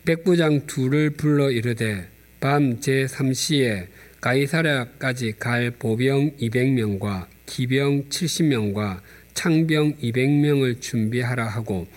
백부장 0.04 0.68
둘을 0.68 1.12
불러 1.12 1.50
이르되 1.50 2.10
밤 2.42 2.82
제3시에 2.82 3.88
가이사랴까지 4.20 5.36
갈 5.40 5.72
보병 5.72 6.36
200명과 6.36 7.28
기병 7.46 8.10
70명과 8.10 9.00
창병 9.34 9.96
200명을 10.00 10.82
준비하라 10.82 11.48
하고 11.48 11.88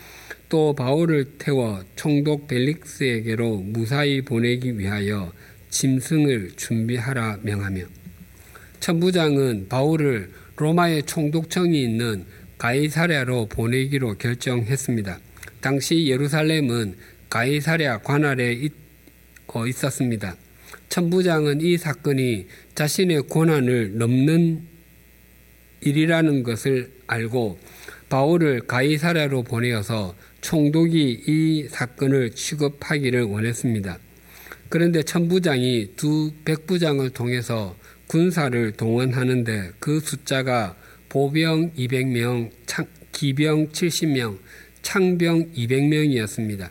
또 0.49 0.77
바울을 0.77 1.33
태워 1.39 1.83
총독 1.97 2.47
벨릭스에게로 2.47 3.57
무사히 3.57 4.21
보내기 4.21 4.79
위하여 4.79 5.33
짐승을 5.71 6.53
준비하라 6.57 7.39
명하며 7.43 7.85
천부장은 8.81 9.69
바울을 9.69 10.31
로마의 10.57 11.05
총독청이 11.05 11.83
있는 11.83 12.25
가이사랴로 12.59 13.47
보내기로 13.47 14.19
결정했습니다. 14.19 15.19
당시 15.61 16.07
예루살렘은 16.07 16.97
가이사랴 17.31 18.03
관할에 18.03 18.69
어, 19.47 19.67
있었습니다. 19.67 20.37
천부장은 20.89 21.61
이 21.61 21.77
사건이 21.77 22.47
자신의 22.75 23.29
권한을 23.29 23.97
넘는 23.99 24.63
일이라는 25.81 26.43
것을 26.43 26.93
알고 27.07 27.59
바울을 28.09 28.67
가이사랴로 28.67 29.45
보내어서 29.45 30.15
총독이 30.41 31.25
이 31.27 31.69
사건을 31.69 32.33
취급하기를 32.33 33.23
원했습니다. 33.23 33.99
그런데 34.71 35.03
천부장이 35.03 35.95
두 35.97 36.33
백부장을 36.45 37.11
통해서 37.11 37.77
군사를 38.07 38.73
동원하는데 38.73 39.73
그 39.81 39.99
숫자가 39.99 40.77
보병 41.09 41.73
200명, 41.73 42.51
기병 43.11 43.71
70명, 43.71 44.39
창병 44.83 45.53
200명이었습니다. 45.55 46.71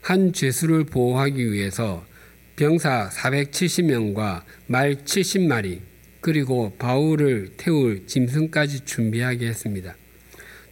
한 0.00 0.32
죄수를 0.32 0.84
보호하기 0.84 1.52
위해서 1.52 2.06
병사 2.54 3.10
470명과 3.10 4.44
말 4.68 4.94
70마리, 5.02 5.80
그리고 6.20 6.72
바울을 6.78 7.54
태울 7.56 8.06
짐승까지 8.06 8.84
준비하게 8.84 9.48
했습니다. 9.48 9.96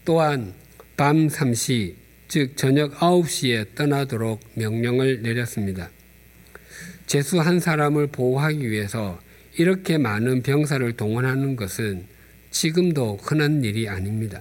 또한 0.04 0.54
밤 0.96 1.26
3시, 1.26 1.94
즉 2.28 2.56
저녁 2.56 2.94
9시에 2.98 3.74
떠나도록 3.74 4.40
명령을 4.54 5.22
내렸습니다. 5.22 5.90
재수 7.12 7.40
한 7.40 7.60
사람을 7.60 8.06
보호하기 8.06 8.70
위해서 8.70 9.20
이렇게 9.58 9.98
많은 9.98 10.40
병사를 10.40 10.90
동원하는 10.94 11.56
것은 11.56 12.06
지금도 12.50 13.18
흔한 13.20 13.62
일이 13.64 13.86
아닙니다. 13.86 14.40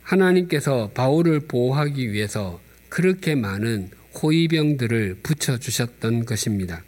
하나님께서 0.00 0.92
바울을 0.94 1.40
보호하기 1.40 2.12
위해서 2.12 2.62
그렇게 2.88 3.34
많은 3.34 3.90
호위병들을 4.22 5.18
붙여주셨던 5.22 6.24
것입니다. 6.24 6.82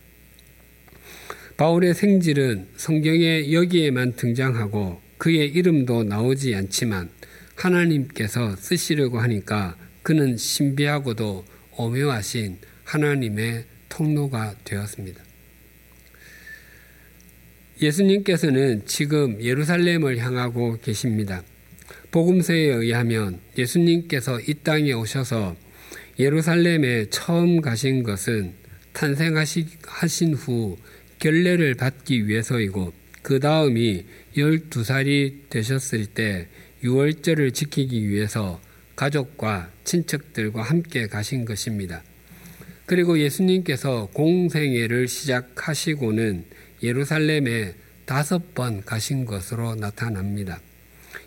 바울의 1.58 1.92
생질은 1.92 2.68
성경에 2.78 3.52
여기에만 3.52 4.14
등장하고 4.16 5.02
그의 5.18 5.50
이름도 5.50 6.04
나오지 6.04 6.54
않지만 6.54 7.10
하나님께서 7.56 8.56
쓰시려고 8.56 9.18
하니까 9.18 9.76
그는 10.02 10.38
신비하고도 10.38 11.44
오묘하신 11.76 12.56
하나님의 12.84 13.66
통로가 13.88 14.54
되었습니다. 14.64 15.22
예수님께서는 17.80 18.82
지금 18.86 19.40
예루살렘을 19.42 20.18
향하고 20.18 20.78
계십니다. 20.80 21.42
복음서에 22.10 22.58
의하면 22.58 23.38
예수님께서 23.56 24.40
이 24.40 24.54
땅에 24.54 24.92
오셔서 24.92 25.56
예루살렘에 26.18 27.06
처음 27.10 27.60
가신 27.60 28.02
것은 28.02 28.54
탄생하신 28.92 30.34
후 30.34 30.76
결례를 31.20 31.74
받기 31.74 32.26
위해서이고 32.26 32.92
그 33.22 33.38
다음이 33.38 34.04
12살이 34.36 35.48
되셨을 35.50 36.06
때 36.06 36.48
유월절을 36.82 37.52
지키기 37.52 38.08
위해서 38.08 38.60
가족과 38.96 39.70
친척들과 39.84 40.62
함께 40.62 41.06
가신 41.06 41.44
것입니다. 41.44 42.02
그리고 42.88 43.18
예수님께서 43.18 44.08
공생애를 44.14 45.08
시작하시고는 45.08 46.46
예루살렘에 46.82 47.74
다섯 48.06 48.54
번 48.54 48.82
가신 48.82 49.26
것으로 49.26 49.74
나타납니다. 49.74 50.58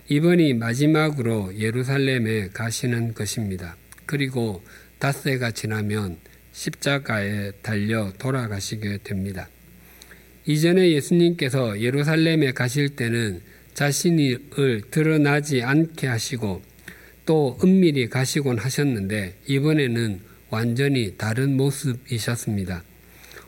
이번이 0.09 0.55
마지막으로 0.55 1.55
예루살렘에 1.59 2.47
가시는 2.47 3.13
것입니다. 3.13 3.77
그리고 4.07 4.63
닷새가 4.97 5.51
지나면 5.51 6.17
십자가에 6.51 7.51
달려 7.61 8.11
돌아가시게 8.17 8.97
됩니다. 9.03 9.47
이전에 10.47 10.89
예수님께서 10.93 11.79
예루살렘에 11.79 12.53
가실 12.53 12.95
때는 12.95 13.39
자신을 13.75 14.81
드러나지 14.89 15.61
않게 15.61 16.07
하시고 16.07 16.63
또 17.27 17.59
은밀히 17.63 18.09
가시곤 18.09 18.57
하셨는데 18.57 19.35
이번에는 19.45 20.30
완전히 20.51 21.15
다른 21.17 21.55
모습이셨습니다. 21.55 22.83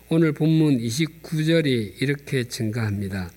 오늘 0.07 0.31
본문 0.31 0.77
29절이 0.77 2.01
이렇게 2.01 2.45
증가합니다. 2.45 3.29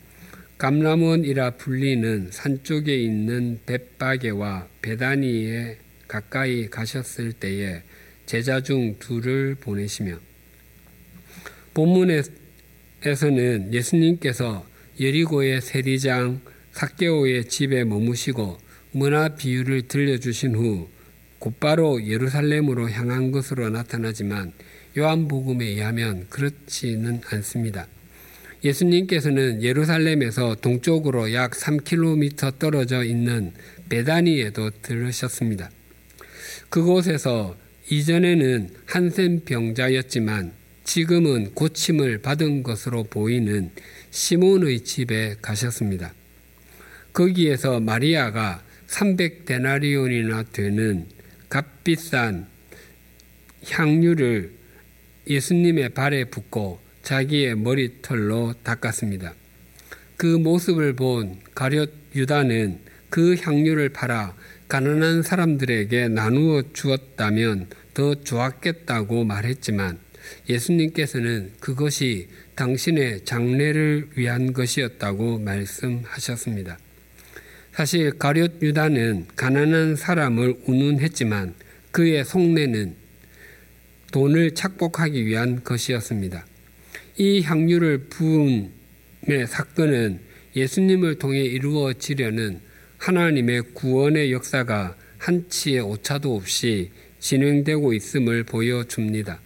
감람원이라 0.56 1.56
불리는 1.56 2.28
산 2.30 2.62
쪽에 2.62 2.96
있는 2.96 3.58
벳바게와 3.66 4.68
베다니에 4.82 5.78
가까이 6.06 6.68
가셨을 6.68 7.32
때에 7.32 7.82
제자 8.24 8.60
중 8.60 9.00
둘을 9.00 9.56
보내시며 9.56 10.16
본문에서는 11.74 13.74
예수님께서 13.74 14.64
여리고의 15.00 15.60
세리장 15.60 16.40
사개오의 16.70 17.46
집에 17.46 17.82
머무시고 17.82 18.58
문화 18.92 19.30
비유를 19.30 19.88
들려주신 19.88 20.54
후 20.54 20.88
곧바로 21.38 22.04
예루살렘으로 22.04 22.90
향한 22.90 23.30
것으로 23.30 23.68
나타나지만 23.70 24.52
요한복음에 24.96 25.64
의하면 25.64 26.26
그렇지는 26.30 27.20
않습니다. 27.30 27.86
예수님께서는 28.64 29.62
예루살렘에서 29.62 30.56
동쪽으로 30.56 31.32
약 31.32 31.52
3km 31.52 32.58
떨어져 32.58 33.04
있는 33.04 33.52
베다니에도 33.88 34.70
들으셨습니다. 34.82 35.70
그곳에서 36.68 37.56
이전에는 37.90 38.70
한센 38.86 39.44
병자였지만 39.44 40.52
지금은 40.84 41.52
고침을 41.54 42.18
받은 42.18 42.62
것으로 42.62 43.04
보이는 43.04 43.70
시몬의 44.10 44.80
집에 44.80 45.36
가셨습니다. 45.42 46.14
거기에서 47.12 47.80
마리아가 47.80 48.62
300데나리온이나 48.88 50.50
되는 50.52 51.06
값비싼 51.48 52.46
향유를 53.70 54.52
예수님의 55.28 55.90
발에 55.90 56.24
붓고 56.24 56.80
자기의 57.02 57.56
머리털로 57.56 58.54
닦았습니다. 58.62 59.34
그 60.16 60.26
모습을 60.26 60.94
본 60.94 61.40
가룟 61.54 61.90
유다는 62.14 62.80
그 63.10 63.36
향유를 63.36 63.90
팔아 63.90 64.34
가난한 64.68 65.22
사람들에게 65.22 66.08
나누어 66.08 66.62
주었다면 66.72 67.68
더 67.94 68.14
좋았겠다고 68.14 69.24
말했지만 69.24 69.98
예수님께서는 70.48 71.52
그것이 71.60 72.28
당신의 72.56 73.24
장례를 73.24 74.10
위한 74.16 74.52
것이었다고 74.52 75.38
말씀하셨습니다. 75.38 76.78
사실 77.76 78.18
가룟 78.18 78.60
유다는 78.62 79.26
가난한 79.36 79.96
사람을 79.96 80.54
운운했지만 80.64 81.52
그의 81.90 82.24
속내는 82.24 82.96
돈을 84.12 84.54
착복하기 84.54 85.26
위한 85.26 85.62
것이었습니다. 85.62 86.46
이 87.18 87.42
향유를 87.42 88.06
부음의 88.08 88.70
사건은 89.46 90.20
예수님을 90.56 91.18
통해 91.18 91.40
이루어지려는 91.40 92.60
하나님의 92.96 93.74
구원의 93.74 94.32
역사가 94.32 94.96
한치의 95.18 95.80
오차도 95.80 96.34
없이 96.34 96.90
진행되고 97.18 97.92
있음을 97.92 98.44
보여줍니다. 98.44 99.38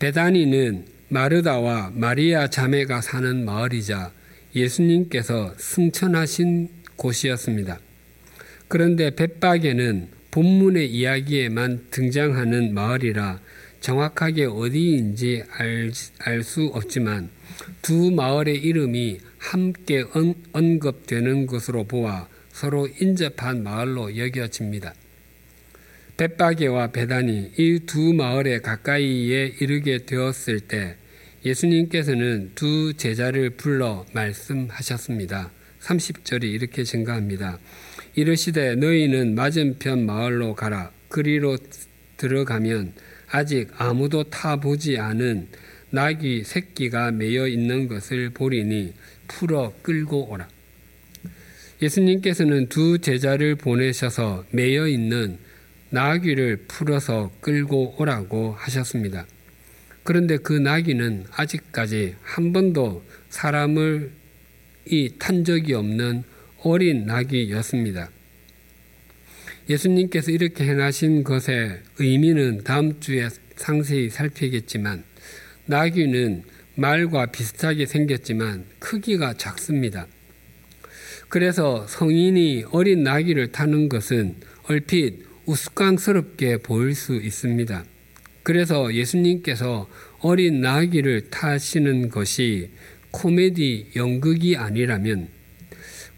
베다니는 0.00 0.86
마르다와 1.06 1.92
마리아 1.94 2.48
자매가 2.48 3.00
사는 3.00 3.44
마을이자 3.44 4.12
예수님께서 4.54 5.54
승천하신 5.58 6.68
곳이었습니다. 6.96 7.80
그런데 8.68 9.10
벳박에는 9.10 10.08
본문의 10.30 10.90
이야기에만 10.90 11.86
등장하는 11.90 12.74
마을이라 12.74 13.40
정확하게 13.80 14.46
어디인지 14.46 15.44
알 15.50 16.42
수 16.42 16.70
없지만 16.72 17.28
두 17.82 18.10
마을의 18.10 18.56
이름이 18.56 19.20
함께 19.38 20.04
언급되는 20.52 21.46
것으로 21.46 21.84
보아 21.84 22.28
서로 22.50 22.88
인접한 23.00 23.62
마을로 23.62 24.16
여겨집니다. 24.16 24.94
벳바게와 26.16 26.92
베다니 26.92 27.52
이두 27.58 28.14
마을에 28.14 28.60
가까이에 28.60 29.56
이르게 29.60 30.06
되었을 30.06 30.60
때 30.60 30.96
예수님께서는 31.44 32.52
두 32.54 32.94
제자를 32.94 33.50
불러 33.50 34.06
말씀하셨습니다. 34.12 35.50
30절이 35.80 36.44
이렇게 36.44 36.84
증가합니다. 36.84 37.58
이르시되 38.14 38.76
너희는 38.76 39.34
맞은편 39.34 40.06
마을로 40.06 40.54
가라. 40.54 40.90
그리로 41.08 41.58
들어가면 42.16 42.94
아직 43.30 43.68
아무도 43.76 44.24
타보지 44.24 44.98
않은 44.98 45.48
낙이 45.90 46.44
새끼가 46.44 47.10
매여 47.10 47.46
있는 47.46 47.88
것을 47.88 48.30
보리니 48.30 48.94
풀어 49.28 49.74
끌고 49.82 50.30
오라. 50.30 50.48
예수님께서는 51.82 52.68
두 52.68 52.98
제자를 52.98 53.56
보내셔서 53.56 54.46
매여 54.50 54.88
있는 54.88 55.38
나귀를 55.90 56.64
풀어서 56.68 57.30
끌고 57.40 57.96
오라고 57.98 58.52
하셨습니다. 58.52 59.26
그런데 60.04 60.36
그 60.36 60.52
나귀는 60.52 61.24
아직까지 61.32 62.14
한 62.22 62.52
번도 62.52 63.02
사람을 63.30 64.12
이 64.86 65.08
탄 65.18 65.44
적이 65.44 65.74
없는 65.74 66.24
어린 66.62 67.06
나귀였습니다. 67.06 68.10
예수님께서 69.68 70.30
이렇게 70.30 70.64
행하신 70.64 71.24
것의 71.24 71.80
의미는 71.98 72.62
다음 72.64 73.00
주에 73.00 73.28
상세히 73.56 74.10
살피겠지만 74.10 75.04
나귀는 75.66 76.42
말과 76.74 77.26
비슷하게 77.26 77.86
생겼지만 77.86 78.66
크기가 78.78 79.32
작습니다. 79.34 80.06
그래서 81.30 81.86
성인이 81.86 82.64
어린 82.72 83.04
나귀를 83.04 83.52
타는 83.52 83.88
것은 83.88 84.36
얼핏 84.64 85.24
우스꽝스럽게 85.46 86.58
보일 86.58 86.94
수 86.94 87.14
있습니다. 87.16 87.84
그래서 88.44 88.92
예수님께서 88.94 89.88
어린 90.20 90.60
나귀를 90.60 91.30
타시는 91.30 92.10
것이 92.10 92.70
코미디 93.10 93.92
연극이 93.96 94.56
아니라면 94.56 95.28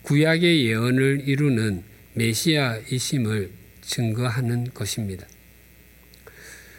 구약의 0.03 0.67
예언을 0.67 1.23
이루는 1.25 1.85
메시아이심을 2.15 3.51
증거하는 3.81 4.73
것입니다. 4.75 5.27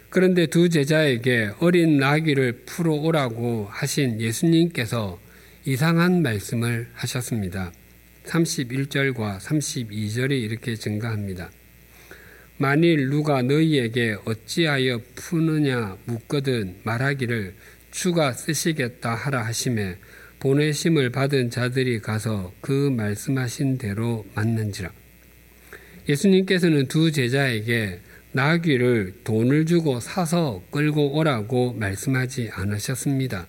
그런데 0.10 0.48
두 0.48 0.68
제자에게 0.68 1.52
어린 1.60 1.98
나귀를 1.98 2.64
풀어오라고 2.66 3.68
하신 3.70 4.20
예수님께서 4.20 5.20
이상한 5.66 6.24
말씀을 6.24 6.90
하셨습니다. 6.94 7.72
31절과 8.26 9.40
32절이 9.40 10.32
이렇게 10.32 10.76
증가합니다. 10.76 11.52
만일 12.60 13.10
누가 13.10 13.44
너희에게 13.44 14.18
어찌하여 14.26 15.02
푸느냐 15.14 15.96
묻거든 16.06 16.78
말하기를 16.84 17.54
주가 17.92 18.34
쓰시겠다 18.34 19.14
하라 19.14 19.46
하심에 19.46 19.98
보내심을 20.40 21.12
받은 21.12 21.52
자들이 21.52 22.00
가서 22.00 22.54
그 22.62 22.72
말씀하신 22.72 23.78
대로 23.78 24.26
맞는지라. 24.34 24.92
예수님께서는 26.10 26.88
두 26.88 27.12
제자에게 27.12 28.00
나귀를 28.32 29.22
돈을 29.24 29.66
주고 29.66 30.00
사서 30.00 30.64
끌고 30.72 31.16
오라고 31.16 31.74
말씀하지 31.74 32.50
않으셨습니다. 32.54 33.48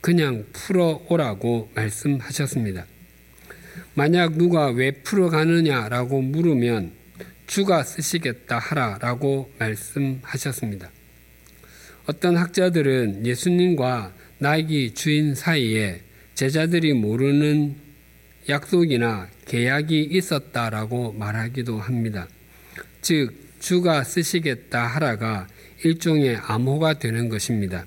그냥 0.00 0.44
풀어 0.52 1.04
오라고 1.08 1.70
말씀하셨습니다. 1.74 2.86
만약 3.94 4.36
누가 4.36 4.68
왜 4.68 4.90
풀어 4.90 5.30
가느냐라고 5.30 6.22
물으면 6.22 6.99
주가 7.50 7.82
쓰시겠다 7.82 8.60
하라라고 8.60 9.52
말씀하셨습니다. 9.58 10.88
어떤 12.06 12.36
학자들은 12.36 13.26
예수님과 13.26 14.14
나귀 14.38 14.94
주인 14.94 15.34
사이에 15.34 16.00
제자들이 16.34 16.92
모르는 16.92 17.74
약속이나 18.48 19.28
계약이 19.46 20.00
있었다라고 20.12 21.14
말하기도 21.14 21.80
합니다. 21.80 22.28
즉, 23.02 23.34
주가 23.58 24.04
쓰시겠다 24.04 24.86
하라가 24.86 25.48
일종의 25.84 26.36
암호가 26.36 27.00
되는 27.00 27.28
것입니다. 27.28 27.84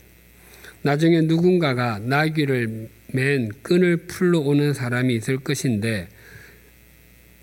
나중에 0.81 1.21
누군가가 1.21 1.99
나귀를 1.99 2.89
맨 3.13 3.49
끈을 3.61 4.07
풀러 4.07 4.39
오는 4.39 4.73
사람이 4.73 5.15
있을 5.15 5.37
것인데 5.37 6.09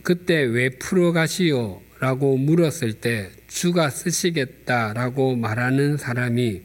그때 0.03 0.43
왜 0.43 0.69
풀어 0.69 1.13
가시오? 1.13 1.81
라고 2.01 2.39
물었을 2.39 2.95
때 2.95 3.31
주가 3.47 3.91
쓰시겠다 3.91 4.95
라고 4.95 5.37
말하는 5.37 5.99
사람이 5.99 6.63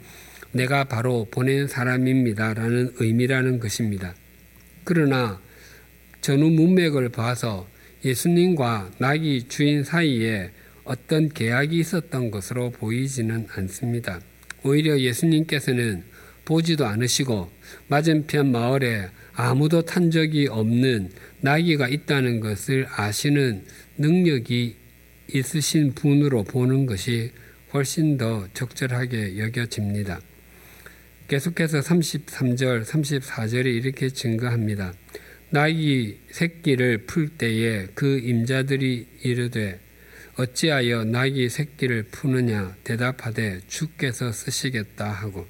내가 0.53 0.85
바로 0.85 1.27
보낸 1.29 1.67
사람입니다. 1.67 2.53
라는 2.53 2.93
의미라는 2.95 3.59
것입니다. 3.59 4.15
그러나 4.85 5.41
전후 6.21 6.49
문맥을 6.49 7.09
봐서 7.09 7.67
예수님과 8.05 8.91
나귀 8.99 9.49
주인 9.49 9.83
사이에 9.83 10.51
어떤 10.85 11.27
계약이 11.27 11.77
있었던 11.79 12.31
것으로 12.31 12.69
보이지는 12.69 13.47
않습니다. 13.55 14.21
오히려 14.63 14.97
예수님께서는 14.97 16.03
보지도 16.45 16.85
않으시고 16.85 17.51
맞은편 17.87 18.51
마을에 18.51 19.09
아무도 19.33 19.81
탄 19.81 20.11
적이 20.11 20.47
없는 20.47 21.09
나귀가 21.41 21.89
있다는 21.89 22.39
것을 22.39 22.87
아시는 22.89 23.65
능력이 23.97 24.84
있으신 25.33 25.93
분으로 25.93 26.43
보는 26.43 26.85
것이 26.85 27.31
훨씬 27.73 28.17
더 28.17 28.47
적절하게 28.53 29.37
여겨집니다. 29.37 30.21
계속해서 31.27 31.79
33절, 31.79 32.85
34절에 32.85 33.65
이렇게 33.65 34.09
증거합니다. 34.09 34.93
나귀 35.49 36.19
새끼를 36.31 37.05
풀 37.05 37.29
때에 37.29 37.87
그 37.95 38.19
임자들이 38.19 39.07
이르되 39.23 39.79
어찌하여 40.37 41.05
나귀 41.05 41.49
새끼를 41.49 42.03
푸느냐 42.11 42.75
대답하되 42.83 43.61
주께서 43.67 44.31
쓰시겠다 44.31 45.09
하고 45.09 45.47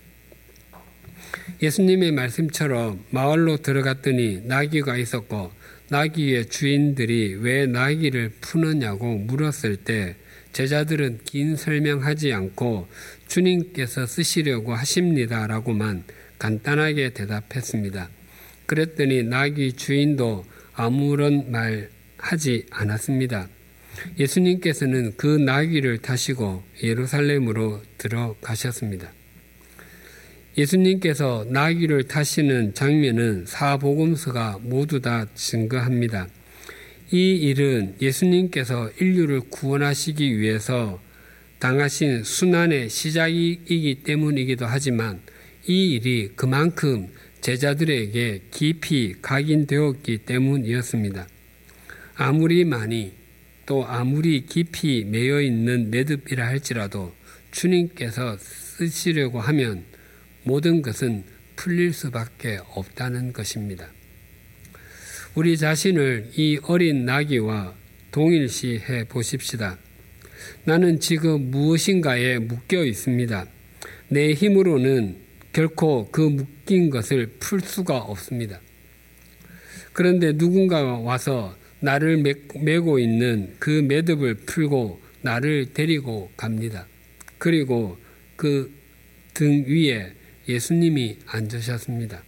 예수님의 1.61 2.11
말씀처럼 2.11 3.03
마을로 3.09 3.57
들어갔더니 3.57 4.41
나귀가 4.45 4.97
있었고 4.97 5.51
나귀의 5.89 6.47
주인들이 6.49 7.35
왜 7.35 7.67
나귀를 7.67 8.33
푸느냐고 8.41 9.17
물었을 9.17 9.77
때 9.77 10.15
제자들은 10.51 11.19
긴 11.25 11.55
설명하지 11.55 12.33
않고 12.33 12.87
주님께서 13.27 14.05
쓰시려고 14.05 14.73
하십니다라고만 14.73 16.03
간단하게 16.39 17.09
대답했습니다. 17.09 18.09
그랬더니 18.65 19.23
나귀 19.23 19.73
주인도 19.73 20.45
아무런 20.73 21.51
말 21.51 21.89
하지 22.17 22.65
않았습니다. 22.71 23.49
예수님께서는 24.17 25.13
그 25.17 25.27
나귀를 25.27 25.99
타시고 25.99 26.63
예루살렘으로 26.81 27.81
들어가셨습니다. 27.97 29.11
예수님께서 30.57 31.45
나귀를 31.49 32.07
타시는 32.07 32.73
장면은 32.73 33.45
사복음서가 33.45 34.59
모두 34.61 35.01
다 35.01 35.25
증거합니다. 35.35 36.27
이 37.11 37.33
일은 37.35 37.95
예수님께서 38.01 38.89
인류를 38.99 39.41
구원하시기 39.49 40.39
위해서 40.39 41.01
당하신 41.59 42.23
순환의 42.23 42.89
시작이기 42.89 44.03
때문이기도 44.03 44.65
하지만 44.65 45.19
이 45.67 45.91
일이 45.93 46.31
그만큼 46.35 47.07
제자들에게 47.41 48.43
깊이 48.51 49.15
각인되었기 49.21 50.19
때문이었습니다. 50.19 51.27
아무리 52.15 52.63
많이 52.63 53.13
또 53.65 53.85
아무리 53.85 54.45
깊이 54.45 55.03
매여 55.05 55.41
있는 55.41 55.91
매듭이라 55.91 56.45
할지라도 56.45 57.13
주님께서 57.51 58.37
쓰시려고 58.37 59.39
하면 59.41 59.83
모든 60.45 60.81
것은 60.81 61.23
풀릴 61.55 61.93
수밖에 61.93 62.59
없다는 62.75 63.33
것입니다. 63.33 63.89
우리 65.35 65.57
자신을 65.57 66.31
이 66.35 66.59
어린 66.63 67.05
나귀와 67.05 67.75
동일시해 68.11 69.05
보십시다. 69.05 69.77
나는 70.63 70.99
지금 70.99 71.51
무엇인가에 71.51 72.39
묶여 72.39 72.85
있습니다. 72.85 73.47
내 74.09 74.33
힘으로는 74.33 75.17
결코 75.51 76.09
그 76.11 76.21
묶인 76.21 76.89
것을 76.89 77.27
풀 77.39 77.59
수가 77.61 77.97
없습니다. 77.97 78.61
그런데 79.93 80.31
누군가가 80.33 80.99
와서 80.99 81.57
나를 81.79 82.23
메고 82.63 82.99
있는 82.99 83.55
그 83.59 83.69
매듭을 83.69 84.35
풀고 84.45 85.01
나를 85.21 85.73
데리고 85.73 86.31
갑니다. 86.37 86.87
그리고 87.37 87.97
그 88.35 88.85
등 89.35 89.65
위에 89.67 90.13
예수님이 90.47 91.19
앉으셨습니다. 91.25 92.23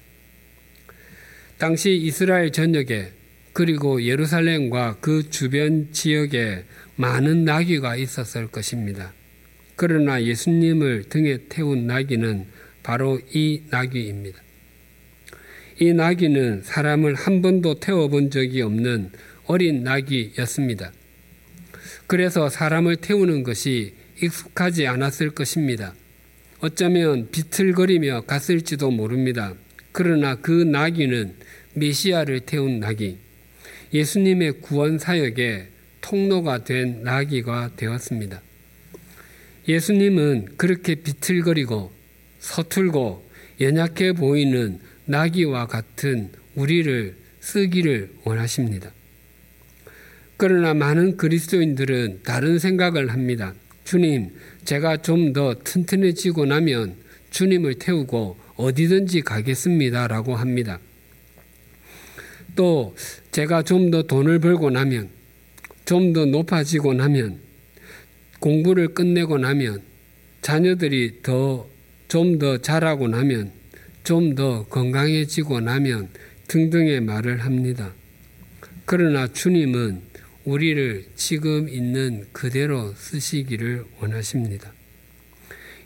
당시 1.58 1.96
이스라엘 1.96 2.52
전역에 2.52 3.12
그리고 3.54 4.04
예루살렘과 4.04 4.98
그 5.02 5.30
주변 5.30 5.92
지역에 5.92 6.64
많은 6.96 7.46
나귀가 7.46 7.96
있었을 7.96 8.48
것입니다. 8.48 9.14
그러나 9.76 10.24
예수님을 10.24 11.06
등에 11.10 11.40
태운 11.50 11.88
나귀는 11.88 12.46
바로 12.84 13.20
이 13.34 13.64
나귀입니다. 13.70 14.40
이 15.80 15.94
나귀는 15.94 16.64
사람을 16.64 17.16
한 17.16 17.42
번도 17.42 17.80
태워본 17.80 18.32
적이 18.32 18.62
없는 18.62 19.12
어린 19.46 19.84
나귀였습니다. 19.84 20.92
그래서 22.08 22.50
사람을 22.50 22.98
태우는 22.98 23.44
것이 23.44 23.94
익숙하지 24.22 24.88
않았을 24.88 25.32
것입니다. 25.32 25.94
어쩌면 26.60 27.30
비틀거리며 27.30 28.22
갔을지도 28.22 28.89
모릅니다. 28.89 29.54
그러나 29.91 30.36
그 30.36 30.52
나귀는 30.52 31.36
메시아를 31.76 32.41
태운 32.41 32.80
나귀, 32.80 33.17
예수님의 33.93 34.62
구원 34.62 34.98
사역의 34.98 35.67
통로가 36.02 36.63
된 36.63 37.04
나귀가 37.04 37.72
되었습니다. 37.76 38.41
예수님은 39.67 40.58
그렇게 40.58 40.96
비틀거리고 40.96 41.91
서툴고 42.39 43.30
연약해 43.62 44.13
보이는 44.13 44.80
나귀와 45.06 45.67
같은 45.67 46.32
우리를 46.56 47.15
쓰기를 47.39 48.10
원하십니다. 48.24 48.91
그러나 50.38 50.74
많은 50.74 51.17
그리스도인들은 51.17 52.22
다른 52.24 52.58
생각을 52.60 53.12
합니다. 53.12 53.54
주님, 53.84 54.32
제가 54.68 54.98
좀 54.98 55.32
더 55.32 55.56
튼튼해지고 55.64 56.46
나면 56.46 56.96
주님을 57.30 57.76
태우고 57.76 58.38
어디든지 58.58 59.22
가겠습니다. 59.22 60.08
라고 60.10 60.36
합니다. 60.36 60.80
또 62.54 62.94
제가 63.32 63.64
좀 63.64 63.92
더 63.92 64.04
돈을 64.04 64.40
벌고 64.40 64.70
나면 64.72 65.08
좀 65.86 66.12
더 66.12 66.26
높아지고 66.26 66.94
나면 66.96 67.40
공부를 68.42 68.94
끝내고 68.94 69.38
나면 69.38 69.82
자녀들이 70.42 71.22
더 71.24 71.70
좀 72.10 72.38
더 72.38 72.58
자라고 72.58 73.08
나면 73.08 73.52
좀 74.04 74.36
더 74.36 74.66
건강해지고 74.66 75.62
나면 75.62 76.10
등등의 76.50 77.00
말을 77.02 77.46
합니다. 77.46 77.94
그러나 78.86 79.28
주님은 79.28 80.02
우리를 80.48 81.04
지금 81.16 81.68
있는 81.68 82.26
그대로 82.32 82.94
쓰시기를 82.94 83.84
원하십니다. 84.00 84.72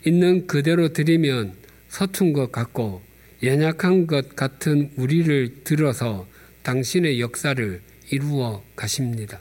있는 0.06 0.46
그대로 0.46 0.92
드리면 0.92 1.54
서툰 1.88 2.32
것 2.32 2.52
같고 2.52 3.02
연약한 3.42 4.06
것 4.06 4.36
같은 4.36 4.92
우리를 4.94 5.64
들어서 5.64 6.28
당신의 6.62 7.20
역사를 7.20 7.80
이루어 8.12 8.62
가십니다. 8.76 9.40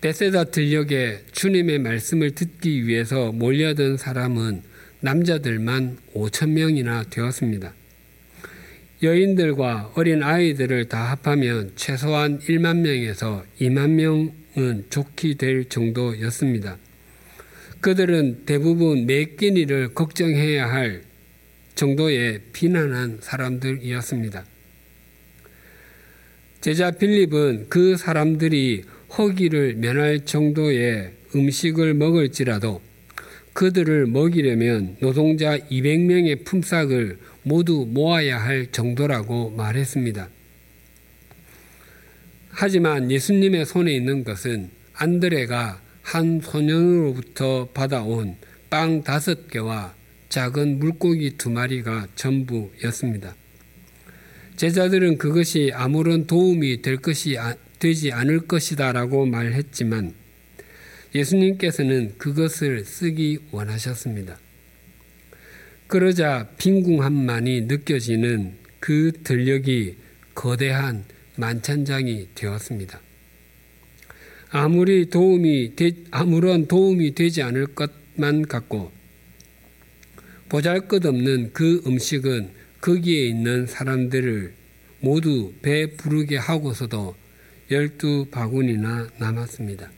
베세다 0.00 0.44
들녘에 0.44 1.22
주님의 1.30 1.78
말씀을 1.78 2.32
듣기 2.32 2.84
위해서 2.84 3.30
몰려든 3.30 3.96
사람은 3.96 4.62
남자들만 5.00 5.98
5천 6.14 6.48
명이나 6.50 7.04
되었습니다. 7.10 7.77
여인들과 9.00 9.92
어린 9.94 10.24
아이들을 10.24 10.88
다 10.88 11.12
합하면 11.12 11.72
최소한 11.76 12.40
1만 12.40 12.78
명에서 12.78 13.44
2만 13.60 13.90
명은 13.90 14.86
좋게 14.90 15.34
될 15.34 15.66
정도였습니다. 15.68 16.78
그들은 17.80 18.44
대부분 18.44 19.06
매 19.06 19.24
끼니를 19.24 19.94
걱정해야 19.94 20.68
할 20.68 21.02
정도의 21.76 22.40
비난한 22.52 23.18
사람들이었습니다. 23.20 24.44
제자 26.60 26.90
빌립은 26.90 27.66
그 27.68 27.96
사람들이 27.96 28.82
허기를 29.16 29.76
면할 29.76 30.24
정도의 30.24 31.12
음식을 31.36 31.94
먹을지라도 31.94 32.82
그들을 33.52 34.06
먹이려면 34.06 34.96
노동자 35.00 35.56
200명의 35.56 36.44
품삯을 36.44 37.18
모두 37.42 37.86
모아야 37.88 38.38
할 38.42 38.68
정도라고 38.72 39.50
말했습니다. 39.50 40.28
하지만 42.50 43.10
예수님의 43.10 43.66
손에 43.66 43.94
있는 43.94 44.24
것은 44.24 44.70
안드레가 44.94 45.80
한 46.02 46.40
소년으로부터 46.40 47.68
받아온 47.72 48.36
빵 48.70 49.02
다섯 49.02 49.48
개와 49.48 49.94
작은 50.28 50.78
물고기 50.78 51.36
두 51.36 51.50
마리가 51.50 52.08
전부였습니다. 52.14 53.34
제자들은 54.56 55.18
그것이 55.18 55.70
아무런 55.72 56.26
도움이 56.26 56.82
될 56.82 56.96
것이 56.96 57.38
아, 57.38 57.54
되지 57.78 58.12
않을 58.12 58.48
것이다라고 58.48 59.26
말했지만 59.26 60.14
예수님께서는 61.14 62.14
그것을 62.18 62.84
쓰기 62.84 63.38
원하셨습니다. 63.52 64.38
그러자 65.88 66.50
빈궁함만이 66.58 67.62
느껴지는 67.62 68.58
그 68.78 69.10
들녘이 69.24 69.96
거대한 70.34 71.04
만찬장이 71.36 72.28
되었습니다. 72.34 73.00
아무리 74.50 75.08
도움이 75.08 75.76
되, 75.76 75.92
아무런 76.10 76.68
도움이 76.68 77.14
되지 77.14 77.42
않을 77.42 77.68
것만 77.74 78.42
같고 78.42 78.92
보잘것없는 80.50 81.54
그 81.54 81.82
음식은 81.86 82.50
거기에 82.82 83.26
있는 83.26 83.66
사람들을 83.66 84.52
모두 85.00 85.54
배 85.62 85.96
부르게 85.96 86.36
하고서도 86.36 87.16
열두 87.70 88.28
바구니나 88.30 89.08
남았습니다. 89.18 89.90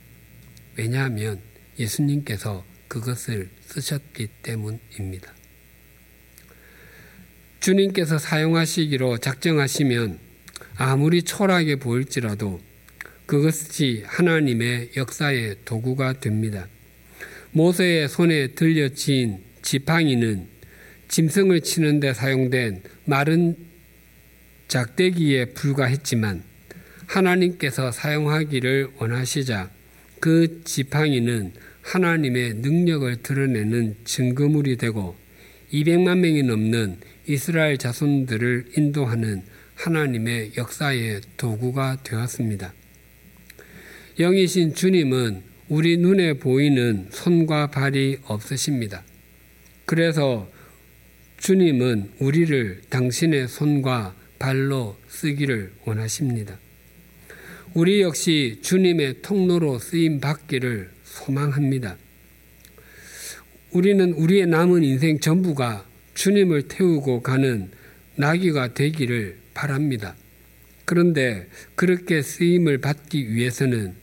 왜냐하면 0.76 1.40
예수님께서 1.81 2.64
그것을 2.87 3.50
쓰셨기 3.62 4.29
때문입니다. 4.42 5.39
주님께서 7.61 8.18
사용하시기로 8.18 9.18
작정하시면 9.18 10.18
아무리 10.77 11.23
초라하게 11.23 11.77
보일지라도 11.77 12.61
그것이 13.27 14.03
하나님의 14.07 14.92
역사의 14.96 15.57
도구가 15.66 16.14
됩니다. 16.20 16.66
모세의 17.53 18.09
손에 18.09 18.49
들려진 18.49 19.38
지팡이는 19.62 20.46
짐승을 21.09 21.61
치는데 21.61 22.14
사용된 22.14 22.83
마른 23.05 23.57
작대기에 24.68 25.46
불과했지만 25.46 26.42
하나님께서 27.07 27.92
사용하기를 27.92 28.90
원하시자 28.96 29.70
그 30.20 30.62
지팡이는 30.64 31.53
하나님의 31.83 32.55
능력을 32.55 33.16
드러내는 33.23 33.96
증거물이 34.05 34.77
되고 34.77 35.16
200만 35.73 36.18
명이 36.18 36.42
넘는 36.44 36.99
이스라엘 37.26 37.78
자손들을 37.78 38.72
인도하는 38.76 39.42
하나님의 39.74 40.52
역사의 40.56 41.20
도구가 41.37 42.02
되었습니다. 42.02 42.72
영이신 44.18 44.74
주님은 44.74 45.42
우리 45.68 45.96
눈에 45.96 46.35
보이는 46.35 47.09
손과 47.11 47.70
발이 47.70 48.18
없으십니다. 48.24 49.04
그래서 49.87 50.50
주님은 51.38 52.12
우리를 52.18 52.83
당신의 52.90 53.48
손과 53.48 54.14
발로 54.38 54.96
쓰기를 55.09 55.72
원하십니다. 55.85 56.59
우리 57.72 58.02
역시 58.02 58.59
주님의 58.62 59.22
통로로 59.22 59.78
쓰임 59.78 60.20
받기를 60.20 60.90
소망합니다. 61.04 61.96
우리는 63.70 64.12
우리의 64.12 64.46
남은 64.46 64.83
인생 64.83 65.20
전부가 65.20 65.87
주님을 66.20 66.68
태우고 66.68 67.22
가는 67.22 67.70
나귀가 68.16 68.74
되기를 68.74 69.38
바랍니다. 69.54 70.14
그런데 70.85 71.48
그렇게 71.76 72.20
쓰임을 72.20 72.76
받기 72.76 73.33
위해서는 73.33 73.94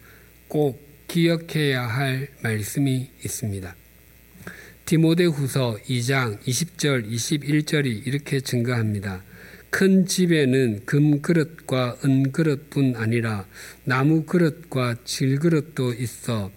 꼭 0.47 0.81
기억해야 1.07 1.83
할 1.83 2.29
말씀이 2.41 3.11
있습니다. 3.23 3.75
디모데후서 4.85 5.77
2장 5.87 6.39
20절 6.41 7.07
21절이 7.07 8.07
이렇게 8.07 8.39
증거합니다. 8.39 9.23
큰 9.69 10.07
집에는 10.07 10.85
금 10.87 11.21
그릇과 11.21 11.97
은 12.03 12.31
그릇뿐 12.31 12.95
아니라 12.95 13.45
나무 13.83 14.23
그릇과 14.23 14.95
질 15.03 15.37
그릇도 15.37 15.93
있어 15.93 16.51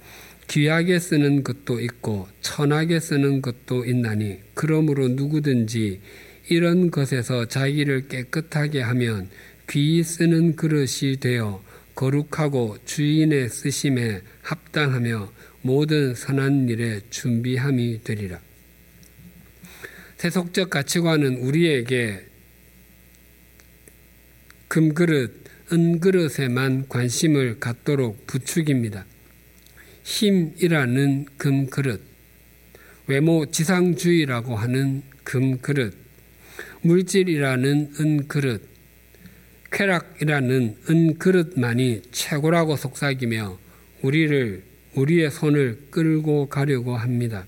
귀하게 0.51 0.99
쓰는 0.99 1.45
것도 1.45 1.79
있고 1.79 2.27
천하게 2.41 2.99
쓰는 2.99 3.41
것도 3.41 3.85
있나니 3.85 4.41
그러므로 4.55 5.07
누구든지 5.07 6.01
이런 6.49 6.91
것에서 6.91 7.47
자기를 7.47 8.09
깨끗하게 8.09 8.81
하면 8.81 9.31
귀 9.71 10.03
쓰는 10.03 10.57
그릇이 10.57 11.19
되어 11.21 11.63
거룩하고 11.95 12.79
주인의 12.85 13.49
쓰심에 13.49 14.23
합당하며 14.43 15.33
모든 15.63 16.17
선한 16.17 16.69
일에 16.69 17.01
준비함이 17.11 18.03
되리라. 18.03 18.41
세속적 20.17 20.71
가치관은 20.71 21.37
우리에게 21.37 22.27
금그릇, 24.67 25.45
은그릇에만 25.73 26.89
관심을 26.89 27.61
갖도록 27.61 28.27
부추깁니다. 28.27 29.07
힘이라는 30.11 31.27
금그릇, 31.37 32.03
외모 33.07 33.47
지상주의라고 33.47 34.57
하는 34.57 35.03
금그릇, 35.23 35.95
물질이라는 36.83 37.93
은그릇, 38.01 38.69
쾌락이라는 39.71 40.77
은그릇만이 40.91 42.03
최고라고 42.11 42.77
속삭이며 42.77 43.59
우리를 44.03 44.63
우리의 44.97 45.31
손을 45.31 45.79
끌고 45.91 46.49
가려고 46.49 46.97
합니다. 46.97 47.47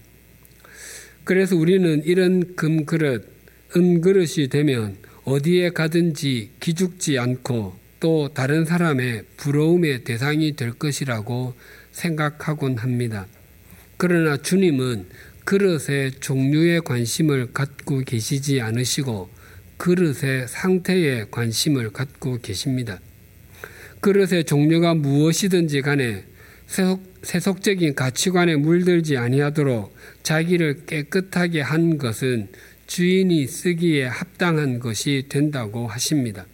그래서 1.24 1.56
우리는 1.56 2.02
이런 2.04 2.54
금그릇, 2.54 3.28
은그릇이 3.76 4.48
되면 4.48 4.96
어디에 5.24 5.70
가든지 5.70 6.50
기죽지 6.60 7.18
않고 7.18 7.76
또 7.98 8.30
다른 8.32 8.64
사람의 8.64 9.24
부러움의 9.36 10.04
대상이 10.04 10.54
될 10.54 10.72
것이라고 10.72 11.54
생각하곤 11.92 12.78
합니다. 12.78 13.26
그러나 13.96 14.36
주님은 14.36 15.06
그릇의 15.44 16.12
종류에 16.20 16.80
관심을 16.80 17.52
갖고 17.52 18.00
계시지 18.00 18.60
않으시고 18.60 19.30
그릇의 19.76 20.46
상태에 20.48 21.26
관심을 21.30 21.90
갖고 21.90 22.38
계십니다. 22.38 23.00
그릇의 24.00 24.44
종류가 24.44 24.94
무엇이든지 24.94 25.82
간에 25.82 26.24
세속, 26.66 27.62
적인 27.62 27.94
가치관에 27.94 28.56
물들지 28.56 29.16
아니하도록 29.16 29.94
자기를 30.22 30.86
깨끗하게 30.86 31.60
한 31.60 31.98
것은 31.98 32.48
주인이 32.86 33.46
쓰기에 33.46 34.06
합당한 34.06 34.78
것이 34.80 35.26
된다고 35.28 35.86
하십니다. 35.86 36.46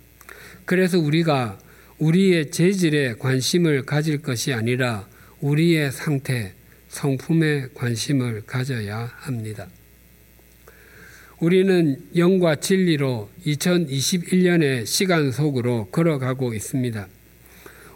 그래서 0.65 0.99
우리가 0.99 1.59
우리의 1.99 2.51
재질에 2.51 3.15
관심을 3.15 3.83
가질 3.83 4.23
것이 4.23 4.53
아니라 4.53 5.09
우리의 5.41 5.93
상태, 5.93 6.53
성품에 6.89 7.69
관심을 7.75 8.43
가져야 8.47 9.13
합니다. 9.17 9.69
우리는 11.39 12.03
영과 12.17 12.57
진리로 12.57 13.31
2021년의 13.47 14.87
시간 14.87 15.31
속으로 15.31 15.87
걸어가고 15.93 16.55
있습니다. 16.55 17.07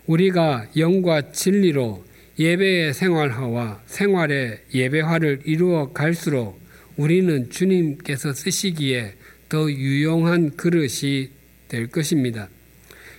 우리가 0.06 0.68
영과 0.76 1.32
진리로 1.32 2.04
예배의 2.38 2.94
생활화와 2.94 3.82
생활의 3.86 4.60
예배화를 4.72 5.40
이루어 5.44 5.92
갈수록 5.92 6.60
우리는 6.96 7.50
주님께서 7.50 8.32
쓰시기에 8.32 9.14
더 9.48 9.70
유용한 9.70 10.56
그릇이 10.56 11.30
될 11.68 11.88
것입니다. 11.88 12.48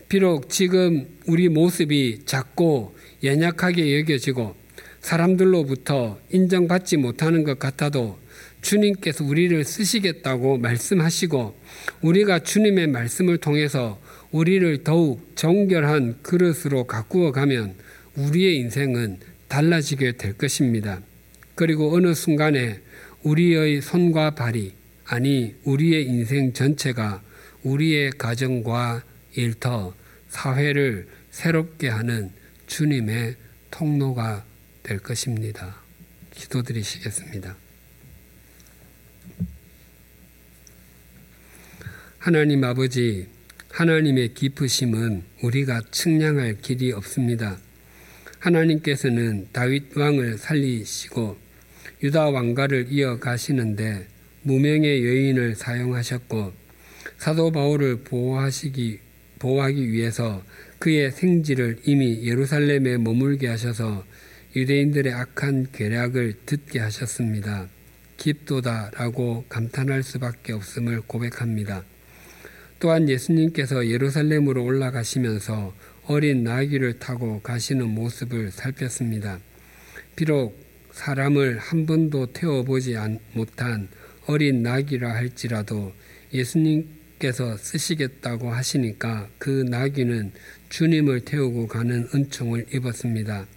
비록 0.07 0.49
지금 0.49 1.07
우리 1.25 1.49
모습이 1.49 2.21
작고 2.25 2.95
연약하게 3.23 3.99
여겨지고 3.99 4.55
사람들로부터 5.01 6.19
인정받지 6.31 6.97
못하는 6.97 7.43
것 7.43 7.59
같아도 7.59 8.17
주님께서 8.61 9.23
우리를 9.23 9.63
쓰시겠다고 9.63 10.57
말씀하시고 10.57 11.55
우리가 12.01 12.39
주님의 12.39 12.87
말씀을 12.87 13.37
통해서 13.37 13.99
우리를 14.31 14.83
더욱 14.83 15.35
정결한 15.35 16.17
그릇으로 16.21 16.85
가꾸어 16.85 17.31
가면 17.31 17.75
우리의 18.15 18.57
인생은 18.57 19.19
달라지게 19.47 20.13
될 20.13 20.33
것입니다. 20.33 21.01
그리고 21.55 21.95
어느 21.95 22.13
순간에 22.13 22.79
우리의 23.23 23.81
손과 23.81 24.31
발이 24.31 24.73
아니 25.05 25.53
우리의 25.65 26.05
인생 26.07 26.53
전체가 26.53 27.21
우리의 27.63 28.11
가정과 28.17 29.03
일터, 29.35 29.93
사회를 30.29 31.07
새롭게 31.31 31.89
하는 31.89 32.31
주님의 32.73 33.35
통로가 33.69 34.43
될 34.81 34.97
것입니다. 34.97 35.75
기도드리시겠습니다. 36.31 37.55
하나님 42.17 42.63
아버지, 42.63 43.27
하나님의 43.69 44.33
기쁘심은 44.33 45.21
우리가 45.43 45.83
측량할 45.91 46.61
길이 46.61 46.91
없습니다. 46.93 47.59
하나님께서는 48.39 49.49
다윗 49.51 49.95
왕을 49.95 50.39
살리시고 50.39 51.37
유다 52.01 52.31
왕가를 52.31 52.87
이어가시는데 52.89 54.07
무명의 54.41 55.05
여인을 55.05 55.53
사용하셨고 55.53 56.51
사도 57.19 57.51
바울을 57.51 57.97
보호하시기 57.97 58.99
보호하기 59.43 59.91
위해서 59.91 60.41
그의 60.79 61.11
생지를 61.11 61.79
이미 61.85 62.25
예루살렘에 62.25 62.97
머물게 62.97 63.47
하셔서 63.47 64.05
유대인들의 64.55 65.13
악한 65.13 65.67
계략을 65.73 66.35
듣게 66.45 66.79
하셨습니다. 66.79 67.67
깊도다라고 68.15 69.43
감탄할 69.49 70.01
수밖에 70.01 70.53
없음을 70.53 71.01
고백합니다. 71.01 71.83
또한 72.79 73.09
예수님께서 73.09 73.89
예루살렘으로 73.89 74.63
올라가시면서 74.63 75.75
어린 76.05 76.45
나귀를 76.45 76.99
타고 76.99 77.41
가시는 77.41 77.85
모습을 77.89 78.51
살폈습니다. 78.51 79.39
비록 80.15 80.57
사람을 80.91 81.57
한 81.57 81.85
번도 81.85 82.27
태워보지 82.27 82.95
못한 83.33 83.89
어린 84.25 84.63
나귀라 84.63 85.13
할지라도 85.13 85.91
예수님 86.33 87.02
께서 87.23 87.55
쓰시겠다고 87.55 88.51
하시니까 88.51 89.29
그 89.37 89.63
나귀는 89.69 90.33
주님을 90.67 91.21
태우고 91.21 91.67
가는 91.67 92.05
은총을 92.13 92.65
입었습니다. 92.73 93.47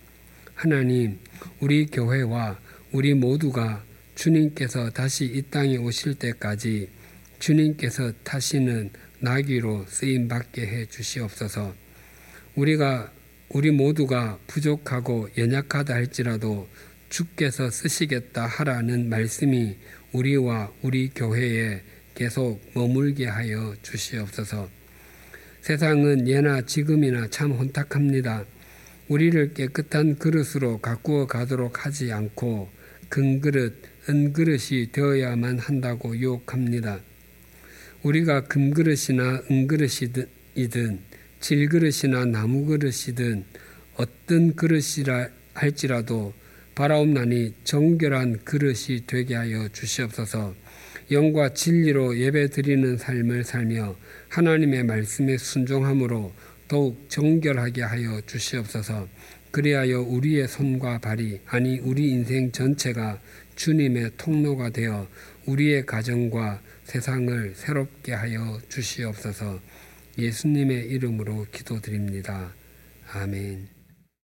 하나님, 0.55 1.19
우리 1.59 1.87
교회와 1.87 2.61
우리 2.93 3.15
모두가 3.15 3.85
주님께서 4.15 4.91
다시 4.91 5.25
이 5.25 5.43
땅에 5.51 5.79
오실 5.79 6.15
때까지 6.15 6.89
주님께서 7.41 8.13
타시는 8.23 8.91
나귀로 9.19 9.87
쓰임 9.89 10.29
받게 10.29 10.63
해 10.65 10.87
주시옵소서. 10.87 11.75
우리가 12.55 13.11
우리 13.49 13.73
모두가 13.73 14.39
부족하고 14.47 15.29
연약하다 15.37 15.93
할지라도 15.93 16.69
주께서 17.09 17.71
쓰시겠다 17.71 18.47
하라는 18.47 19.09
말씀이 19.09 19.77
우리와 20.13 20.73
우리 20.83 21.09
교회에 21.09 21.83
계속 22.17 22.63
머물게 22.75 23.27
하여 23.27 23.75
주시옵소서. 23.83 24.71
세상은 25.61 26.27
예나 26.27 26.63
지금이나 26.63 27.29
참 27.29 27.53
혼탁합니다. 27.53 28.47
우리를 29.09 29.53
깨끗한 29.53 30.17
그릇으로 30.19 30.79
가꾸어 30.79 31.27
가도록 31.27 31.85
하지 31.85 32.13
않고 32.13 32.71
금그릇, 33.11 33.83
은그릇이 34.09 34.93
되어야만 34.93 35.59
한다고 35.59 36.17
유혹합니다. 36.17 37.01
우리가 38.03 38.45
금그릇이나 38.45 39.43
은그릇이든 39.51 41.01
질그릇이나 41.41 42.25
나무그릇이든 42.25 43.45
어떤 43.97 44.55
그릇이라 44.57 45.29
할지라도 45.53 46.33
바라옵나니 46.75 47.55
정결한 47.65 48.45
그릇이 48.45 49.05
되게 49.07 49.35
하여 49.35 49.69
주시옵소서 49.69 50.66
영과 51.11 51.51
진리로 51.51 52.19
예배 52.19 52.49
드리는 52.51 52.97
삶을 52.97 53.45
살며 53.45 53.97
하나님의 54.29 54.85
말씀에 54.85 55.37
순종함으로 55.39 56.33
더욱 56.69 57.09
정결하게 57.09 57.83
하여 57.83 58.21
주시옵소서. 58.27 59.09
그리하여 59.53 60.01
우리의 60.01 60.49
손과 60.49 60.99
발이 60.99 61.41
아니 61.47 61.79
우리 61.79 62.11
인생 62.11 62.51
전체가 62.51 63.21
주님의 63.55 64.13
통로가 64.17 64.71
되어 64.71 65.09
우리의 65.47 65.87
가정과 65.87 66.61
세상을 66.85 67.55
새롭게 67.55 68.13
하여 68.13 68.61
주시옵소서. 68.69 69.61
예수님의 70.19 70.87
이름으로 70.87 71.47
기도드립니다. 71.53 72.53
아멘. 73.13 73.76